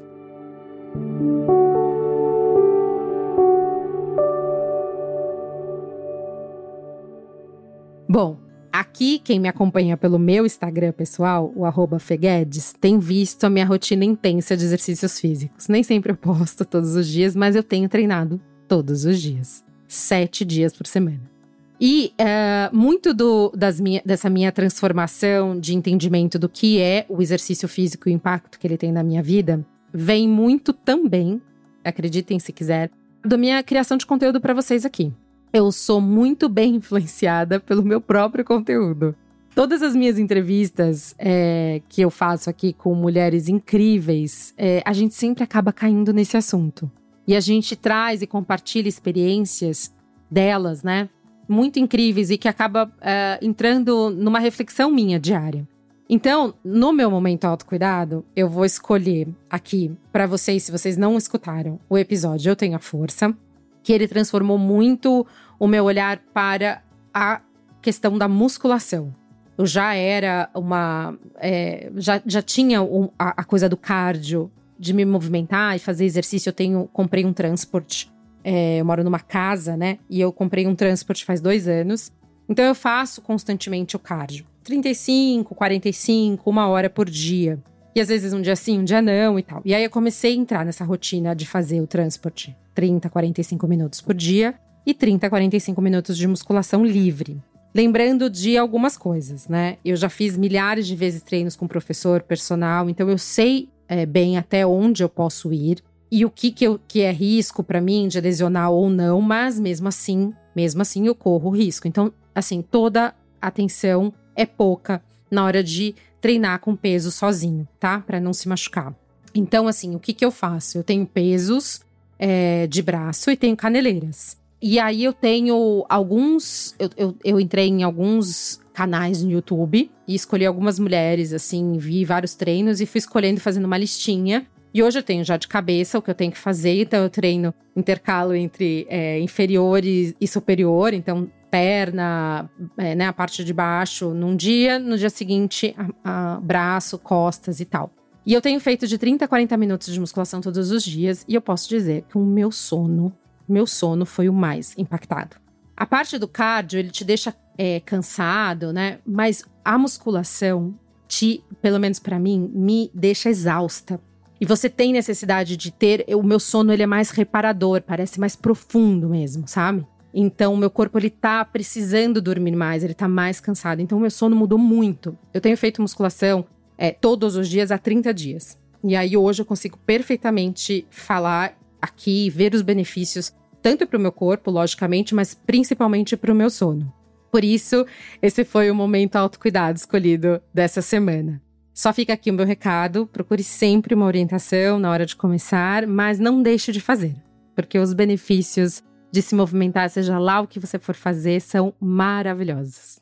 Bom, 8.09 8.39
aqui 8.73 9.19
quem 9.19 9.39
me 9.39 9.47
acompanha 9.47 9.95
pelo 9.95 10.17
meu 10.17 10.47
Instagram 10.47 10.93
pessoal, 10.93 11.53
o 11.55 11.99
Feguedes, 11.99 12.73
tem 12.73 12.97
visto 12.97 13.43
a 13.43 13.49
minha 13.49 13.65
rotina 13.67 14.03
intensa 14.03 14.57
de 14.57 14.65
exercícios 14.65 15.19
físicos. 15.19 15.67
Nem 15.67 15.83
sempre 15.83 16.11
eu 16.11 16.17
posto 16.17 16.65
todos 16.65 16.95
os 16.95 17.07
dias, 17.07 17.35
mas 17.35 17.55
eu 17.55 17.61
tenho 17.61 17.87
treinado 17.87 18.41
todos 18.67 19.05
os 19.05 19.21
dias. 19.21 19.63
Sete 19.87 20.43
dias 20.43 20.75
por 20.75 20.87
semana. 20.87 21.34
E 21.79 22.13
uh, 22.19 22.75
muito 22.75 23.13
do, 23.13 23.51
das 23.55 23.79
minha, 23.79 24.01
dessa 24.05 24.29
minha 24.29 24.51
transformação 24.51 25.59
de 25.59 25.75
entendimento 25.75 26.39
do 26.39 26.47
que 26.47 26.79
é 26.79 27.05
o 27.09 27.21
exercício 27.21 27.67
físico 27.67 28.07
e 28.07 28.13
o 28.13 28.15
impacto 28.15 28.57
que 28.59 28.65
ele 28.65 28.77
tem 28.77 28.91
na 28.91 29.03
minha 29.03 29.21
vida 29.21 29.65
vem 29.93 30.27
muito 30.27 30.73
também, 30.73 31.41
acreditem 31.83 32.37
se 32.39 32.51
quiser, 32.51 32.91
da 33.25 33.37
minha 33.37 33.63
criação 33.63 33.97
de 33.97 34.05
conteúdo 34.05 34.41
para 34.41 34.53
vocês 34.53 34.85
aqui. 34.85 35.13
Eu 35.53 35.71
sou 35.71 36.01
muito 36.01 36.49
bem 36.49 36.75
influenciada 36.75 37.59
pelo 37.59 37.83
meu 37.83 38.01
próprio 38.01 38.43
conteúdo. 38.43 39.15
Todas 39.55 39.81
as 39.81 39.95
minhas 39.95 40.19
entrevistas 40.19 41.15
é, 41.17 41.81
que 41.87 42.01
eu 42.01 42.09
faço 42.09 42.49
aqui 42.49 42.73
com 42.73 42.93
mulheres 42.93 43.47
incríveis, 43.47 44.53
é, 44.57 44.83
a 44.85 44.91
gente 44.91 45.15
sempre 45.15 45.45
acaba 45.45 45.71
caindo 45.71 46.11
nesse 46.11 46.35
assunto. 46.35 46.91
E 47.25 47.33
a 47.33 47.39
gente 47.39 47.73
traz 47.75 48.21
e 48.21 48.27
compartilha 48.27 48.89
experiências 48.89 49.93
delas, 50.29 50.83
né? 50.83 51.09
Muito 51.47 51.79
incríveis 51.79 52.29
e 52.29 52.37
que 52.37 52.47
acaba 52.47 52.85
uh, 52.85 53.45
entrando 53.45 54.09
numa 54.09 54.39
reflexão 54.39 54.89
minha 54.89 55.19
diária. 55.19 55.67
Então, 56.07 56.53
no 56.63 56.93
meu 56.93 57.09
momento 57.09 57.45
autocuidado, 57.45 58.23
eu 58.35 58.47
vou 58.47 58.63
escolher 58.63 59.27
aqui 59.49 59.91
para 60.11 60.27
vocês, 60.27 60.63
se 60.63 60.71
vocês 60.71 60.97
não 60.97 61.17
escutaram 61.17 61.79
o 61.89 61.97
episódio 61.97 62.51
Eu 62.51 62.55
Tenho 62.55 62.75
a 62.75 62.79
Força, 62.79 63.35
que 63.81 63.91
ele 63.91 64.07
transformou 64.07 64.57
muito 64.57 65.25
o 65.59 65.67
meu 65.67 65.83
olhar 65.83 66.19
para 66.33 66.83
a 67.13 67.41
questão 67.81 68.17
da 68.17 68.27
musculação. 68.27 69.13
Eu 69.57 69.65
já 69.65 69.95
era 69.95 70.49
uma. 70.53 71.17
É, 71.37 71.91
já, 71.95 72.21
já 72.25 72.41
tinha 72.41 72.81
um, 72.81 73.09
a, 73.17 73.41
a, 73.41 73.43
coisa 73.43 73.69
do 73.69 73.77
cardio, 73.77 74.51
de 74.77 74.93
me 74.93 75.05
movimentar 75.05 75.75
e 75.75 75.79
fazer 75.79 76.05
exercício. 76.05 76.49
Eu 76.49 76.53
tenho, 76.53 76.89
comprei 76.91 77.25
um 77.25 77.31
transporte 77.31 78.11
é, 78.45 78.77
eu 78.79 78.85
moro 78.85 79.03
numa 79.03 79.19
casa, 79.19 79.75
né? 79.75 79.97
E 80.07 80.21
eu 80.21 80.31
comprei 80.31 80.67
um 80.67 80.75
transporte 80.75 81.25
faz 81.25 81.41
dois 81.41 81.67
anos. 81.67 82.11
Então 82.47 82.63
eu 82.63 82.75
faço 82.75 83.19
constantemente 83.19 83.95
o 83.95 83.99
cardio. 83.99 84.45
35, 84.63 85.55
45, 85.55 86.47
uma 86.47 86.67
hora 86.67 86.87
por 86.87 87.09
dia. 87.09 87.57
E 87.95 87.99
às 87.99 88.07
vezes 88.07 88.33
um 88.33 88.41
dia 88.41 88.55
sim, 88.55 88.79
um 88.79 88.83
dia 88.83 89.01
não 89.01 89.39
e 89.39 89.41
tal. 89.41 89.63
E 89.65 89.73
aí 89.73 89.83
eu 89.83 89.89
comecei 89.89 90.33
a 90.33 90.35
entrar 90.37 90.63
nessa 90.63 90.85
rotina 90.85 91.35
de 91.35 91.47
fazer 91.47 91.81
o 91.81 91.87
transporte 91.87 92.55
30, 92.75 93.09
45 93.09 93.67
minutos 93.67 93.99
por 93.99 94.13
dia 94.13 94.53
e 94.85 94.93
30, 94.93 95.27
45 95.27 95.81
minutos 95.81 96.15
de 96.15 96.27
musculação 96.27 96.85
livre. 96.85 97.41
Lembrando 97.73 98.29
de 98.29 98.57
algumas 98.59 98.95
coisas, 98.95 99.47
né? 99.47 99.77
Eu 99.83 99.95
já 99.95 100.07
fiz 100.07 100.37
milhares 100.37 100.85
de 100.85 100.95
vezes 100.95 101.23
treinos 101.23 101.55
com 101.55 101.67
professor, 101.67 102.21
personal, 102.21 102.89
então 102.91 103.09
eu 103.09 103.17
sei 103.17 103.69
é, 103.87 104.05
bem 104.05 104.37
até 104.37 104.67
onde 104.67 105.01
eu 105.01 105.09
posso 105.09 105.51
ir 105.51 105.83
e 106.15 106.23
o 106.23 106.29
que, 106.29 106.49
que, 106.49 106.63
eu, 106.63 106.79
que 106.87 107.01
é 107.01 107.11
risco 107.11 107.61
para 107.61 107.81
mim 107.81 108.07
de 108.07 108.21
lesionar 108.21 108.71
ou 108.71 108.89
não, 108.89 109.19
mas 109.19 109.59
mesmo 109.59 109.89
assim, 109.89 110.33
mesmo 110.55 110.81
assim 110.81 111.05
eu 111.07 111.13
corro 111.13 111.49
risco. 111.49 111.89
Então, 111.89 112.09
assim, 112.33 112.61
toda 112.61 113.13
atenção 113.41 114.13
é 114.33 114.45
pouca 114.45 115.03
na 115.29 115.43
hora 115.43 115.61
de 115.61 115.93
treinar 116.21 116.59
com 116.59 116.73
peso 116.73 117.11
sozinho, 117.11 117.67
tá? 117.77 117.99
Para 117.99 118.21
não 118.21 118.31
se 118.31 118.47
machucar. 118.47 118.95
Então, 119.35 119.67
assim, 119.67 119.93
o 119.93 119.99
que, 119.99 120.13
que 120.13 120.23
eu 120.23 120.31
faço? 120.31 120.77
Eu 120.77 120.85
tenho 120.85 121.05
pesos 121.05 121.81
é, 122.17 122.65
de 122.67 122.81
braço 122.81 123.29
e 123.29 123.35
tenho 123.35 123.57
caneleiras. 123.57 124.37
E 124.61 124.79
aí 124.79 125.03
eu 125.03 125.11
tenho 125.11 125.85
alguns. 125.89 126.73
Eu, 126.79 126.89
eu, 126.95 127.15
eu, 127.25 127.39
entrei 127.41 127.67
em 127.67 127.83
alguns 127.83 128.61
canais 128.73 129.21
no 129.21 129.31
YouTube 129.31 129.91
e 130.07 130.15
escolhi 130.15 130.45
algumas 130.45 130.79
mulheres, 130.79 131.33
assim, 131.33 131.77
vi 131.77 132.05
vários 132.05 132.35
treinos 132.35 132.79
e 132.79 132.85
fui 132.85 132.99
escolhendo 132.99 133.41
fazendo 133.41 133.65
uma 133.65 133.77
listinha. 133.77 134.47
E 134.75 134.83
hoje 134.83 134.99
eu 134.99 135.03
tenho 135.03 135.23
já 135.23 135.37
de 135.37 135.47
cabeça 135.47 135.97
o 135.97 136.01
que 136.01 136.11
eu 136.11 136.13
tenho 136.13 136.33
que 136.33 136.37
fazer, 136.37 136.81
então 136.81 137.01
eu 137.01 137.09
treino 137.09 137.53
intercalo 137.77 138.35
entre 138.35 138.85
é, 138.89 139.17
inferior 139.21 139.85
e, 139.85 140.13
e, 140.19 140.27
superior, 140.27 140.93
então 140.93 141.31
perna, 141.49 142.49
é, 142.77 142.93
né, 142.93 143.07
a 143.07 143.13
parte 143.13 143.41
de 143.45 143.53
baixo 143.53 144.13
num 144.13 144.35
dia, 144.35 144.77
no 144.77 144.97
dia 144.97 145.09
seguinte, 145.09 145.73
a, 146.03 146.33
a 146.35 146.39
braço, 146.41 146.99
costas 146.99 147.61
e 147.61 147.65
tal. 147.65 147.89
E 148.25 148.33
eu 148.33 148.41
tenho 148.41 148.59
feito 148.59 148.85
de 148.85 148.97
30 148.97 149.23
a 149.23 149.27
40 149.29 149.55
minutos 149.55 149.93
de 149.93 149.97
musculação 149.97 150.41
todos 150.41 150.69
os 150.69 150.83
dias, 150.83 151.23
e 151.25 151.35
eu 151.35 151.41
posso 151.41 151.69
dizer 151.69 152.03
que 152.09 152.17
o 152.17 152.25
meu 152.25 152.51
sono 152.51 153.15
meu 153.47 153.65
sono 153.65 154.05
foi 154.05 154.27
o 154.27 154.33
mais 154.33 154.77
impactado. 154.77 155.37
A 155.77 155.85
parte 155.85 156.17
do 156.17 156.27
cardio, 156.27 156.79
ele 156.79 156.89
te 156.89 157.05
deixa 157.05 157.33
é, 157.57 157.79
cansado, 157.79 158.73
né? 158.73 158.99
Mas 159.05 159.45
a 159.63 159.77
musculação, 159.77 160.77
te, 161.07 161.43
pelo 161.61 161.79
menos 161.79 161.99
para 161.99 162.19
mim, 162.19 162.51
me 162.53 162.89
deixa 162.93 163.29
exausta. 163.29 164.01
E 164.39 164.45
você 164.45 164.69
tem 164.69 164.91
necessidade 164.91 165.55
de 165.55 165.71
ter. 165.71 166.05
O 166.15 166.23
meu 166.23 166.39
sono 166.39 166.73
ele 166.73 166.83
é 166.83 166.87
mais 166.87 167.09
reparador, 167.09 167.81
parece 167.81 168.19
mais 168.19 168.35
profundo 168.35 169.09
mesmo, 169.09 169.47
sabe? 169.47 169.85
Então, 170.13 170.53
o 170.53 170.57
meu 170.57 170.69
corpo 170.69 170.97
ele 170.97 171.09
tá 171.09 171.43
precisando 171.43 172.21
dormir 172.21 172.55
mais, 172.55 172.83
ele 172.83 172.93
tá 172.93 173.07
mais 173.07 173.39
cansado. 173.39 173.81
Então, 173.81 173.97
o 173.97 174.01
meu 174.01 174.11
sono 174.11 174.35
mudou 174.35 174.57
muito. 174.57 175.17
Eu 175.33 175.41
tenho 175.41 175.57
feito 175.57 175.81
musculação 175.81 176.45
é, 176.77 176.91
todos 176.91 177.35
os 177.35 177.49
dias 177.49 177.69
há 177.69 177.77
30 177.77 178.13
dias. 178.13 178.57
E 178.81 178.95
aí, 178.95 179.17
hoje, 179.17 179.41
eu 179.41 179.45
consigo 179.45 179.77
perfeitamente 179.85 180.87
falar 180.89 181.57
aqui, 181.81 182.29
ver 182.29 182.53
os 182.53 182.61
benefícios, 182.61 183.33
tanto 183.61 183.85
para 183.85 183.97
o 183.97 184.01
meu 184.01 184.11
corpo, 184.11 184.49
logicamente, 184.49 185.13
mas 185.13 185.33
principalmente 185.33 186.15
para 186.15 186.31
o 186.31 186.35
meu 186.35 186.49
sono. 186.49 186.93
Por 187.29 187.43
isso, 187.43 187.85
esse 188.21 188.45
foi 188.45 188.71
o 188.71 188.75
momento 188.75 189.17
autocuidado 189.17 189.77
escolhido 189.77 190.41
dessa 190.53 190.81
semana. 190.81 191.41
Só 191.75 191.91
fica 191.91 192.13
aqui 192.13 192.31
o 192.31 192.33
meu 192.33 192.45
recado: 192.45 193.05
procure 193.05 193.43
sempre 193.43 193.93
uma 193.93 194.05
orientação 194.05 194.79
na 194.79 194.89
hora 194.89 195.05
de 195.05 195.13
começar, 195.13 195.85
mas 195.85 196.17
não 196.17 196.41
deixe 196.41 196.71
de 196.71 196.79
fazer, 196.79 197.13
porque 197.53 197.77
os 197.77 197.93
benefícios 197.93 198.81
de 199.11 199.21
se 199.21 199.35
movimentar, 199.35 199.89
seja 199.89 200.17
lá 200.17 200.39
o 200.39 200.47
que 200.47 200.57
você 200.57 200.79
for 200.79 200.95
fazer, 200.95 201.41
são 201.41 201.73
maravilhosos. 201.79 202.99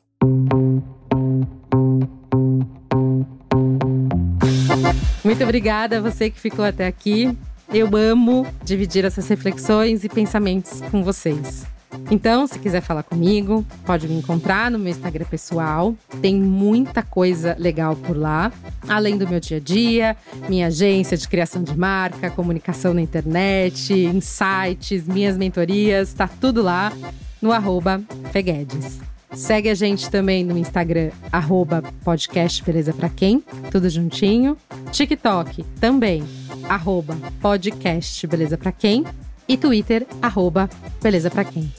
Muito 5.24 5.42
obrigada 5.42 5.98
a 5.98 6.00
você 6.00 6.28
que 6.28 6.40
ficou 6.40 6.64
até 6.64 6.86
aqui. 6.86 7.36
Eu 7.72 7.96
amo 7.96 8.46
dividir 8.64 9.04
essas 9.04 9.26
reflexões 9.28 10.04
e 10.04 10.08
pensamentos 10.08 10.80
com 10.90 11.02
vocês. 11.02 11.64
Então, 12.10 12.46
se 12.46 12.58
quiser 12.58 12.80
falar 12.80 13.02
comigo, 13.02 13.64
pode 13.84 14.06
me 14.08 14.16
encontrar 14.16 14.70
no 14.70 14.78
meu 14.78 14.90
Instagram 14.90 15.24
pessoal. 15.24 15.94
Tem 16.20 16.34
muita 16.34 17.02
coisa 17.02 17.56
legal 17.58 17.96
por 17.96 18.16
lá, 18.16 18.52
além 18.88 19.16
do 19.16 19.28
meu 19.28 19.40
dia 19.40 19.56
a 19.56 19.60
dia, 19.60 20.16
minha 20.48 20.66
agência 20.66 21.16
de 21.16 21.28
criação 21.28 21.62
de 21.62 21.76
marca, 21.76 22.30
comunicação 22.30 22.94
na 22.94 23.00
internet, 23.00 23.92
insights, 23.92 25.06
minhas 25.06 25.36
mentorias, 25.36 26.12
tá 26.12 26.28
tudo 26.28 26.62
lá 26.62 26.92
no 27.40 27.52
arroba 27.52 28.02
Feguedes. 28.32 29.00
Segue 29.34 29.68
a 29.68 29.74
gente 29.74 30.08
também 30.10 30.44
no 30.44 30.56
Instagram, 30.56 31.10
arroba 31.32 31.82
podcast 32.04 32.62
Beleza 32.62 32.92
Pra 32.92 33.08
Quem, 33.08 33.42
tudo 33.70 33.90
juntinho. 33.90 34.56
TikTok 34.92 35.64
também, 35.80 36.22
arroba 36.68 37.16
podcast 37.40 38.24
Beleza 38.28 38.56
Pra 38.56 38.70
Quem. 38.70 39.04
E 39.46 39.56
Twitter, 39.56 40.06
arroba 40.22 40.68
Beleza 41.02 41.30
Pra 41.30 41.44
Quem. 41.44 41.72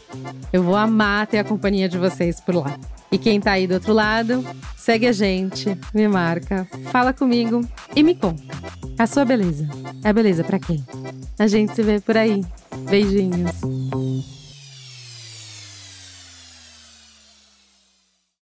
Eu 0.54 0.63
vou 0.63 0.75
amar 0.75 1.28
ter 1.28 1.39
a 1.39 1.43
companhia 1.43 1.89
de 1.89 1.97
vocês 1.97 2.39
por 2.39 2.56
lá. 2.56 2.78
E 3.12 3.17
quem 3.17 3.39
tá 3.39 3.54
aí 3.54 3.67
do 3.67 3.75
outro 3.75 3.93
lado, 3.93 4.45
segue 4.75 5.08
a 5.08 5.12
gente, 5.12 5.78
me 5.93 6.08
marca, 6.08 6.67
fala 6.91 7.13
comigo 7.13 7.62
e 7.95 8.04
me 8.04 8.15
conta. 8.15 8.43
A 8.97 9.08
sua 9.08 9.25
beleza 9.25 9.67
é 10.04 10.13
beleza 10.13 10.43
para 10.43 10.60
quem? 10.60 10.84
A 11.38 11.47
gente 11.47 11.73
se 11.75 11.84
vê 11.84 11.99
por 11.99 12.17
aí. 12.17 12.43
Beijinhos. 12.89 13.51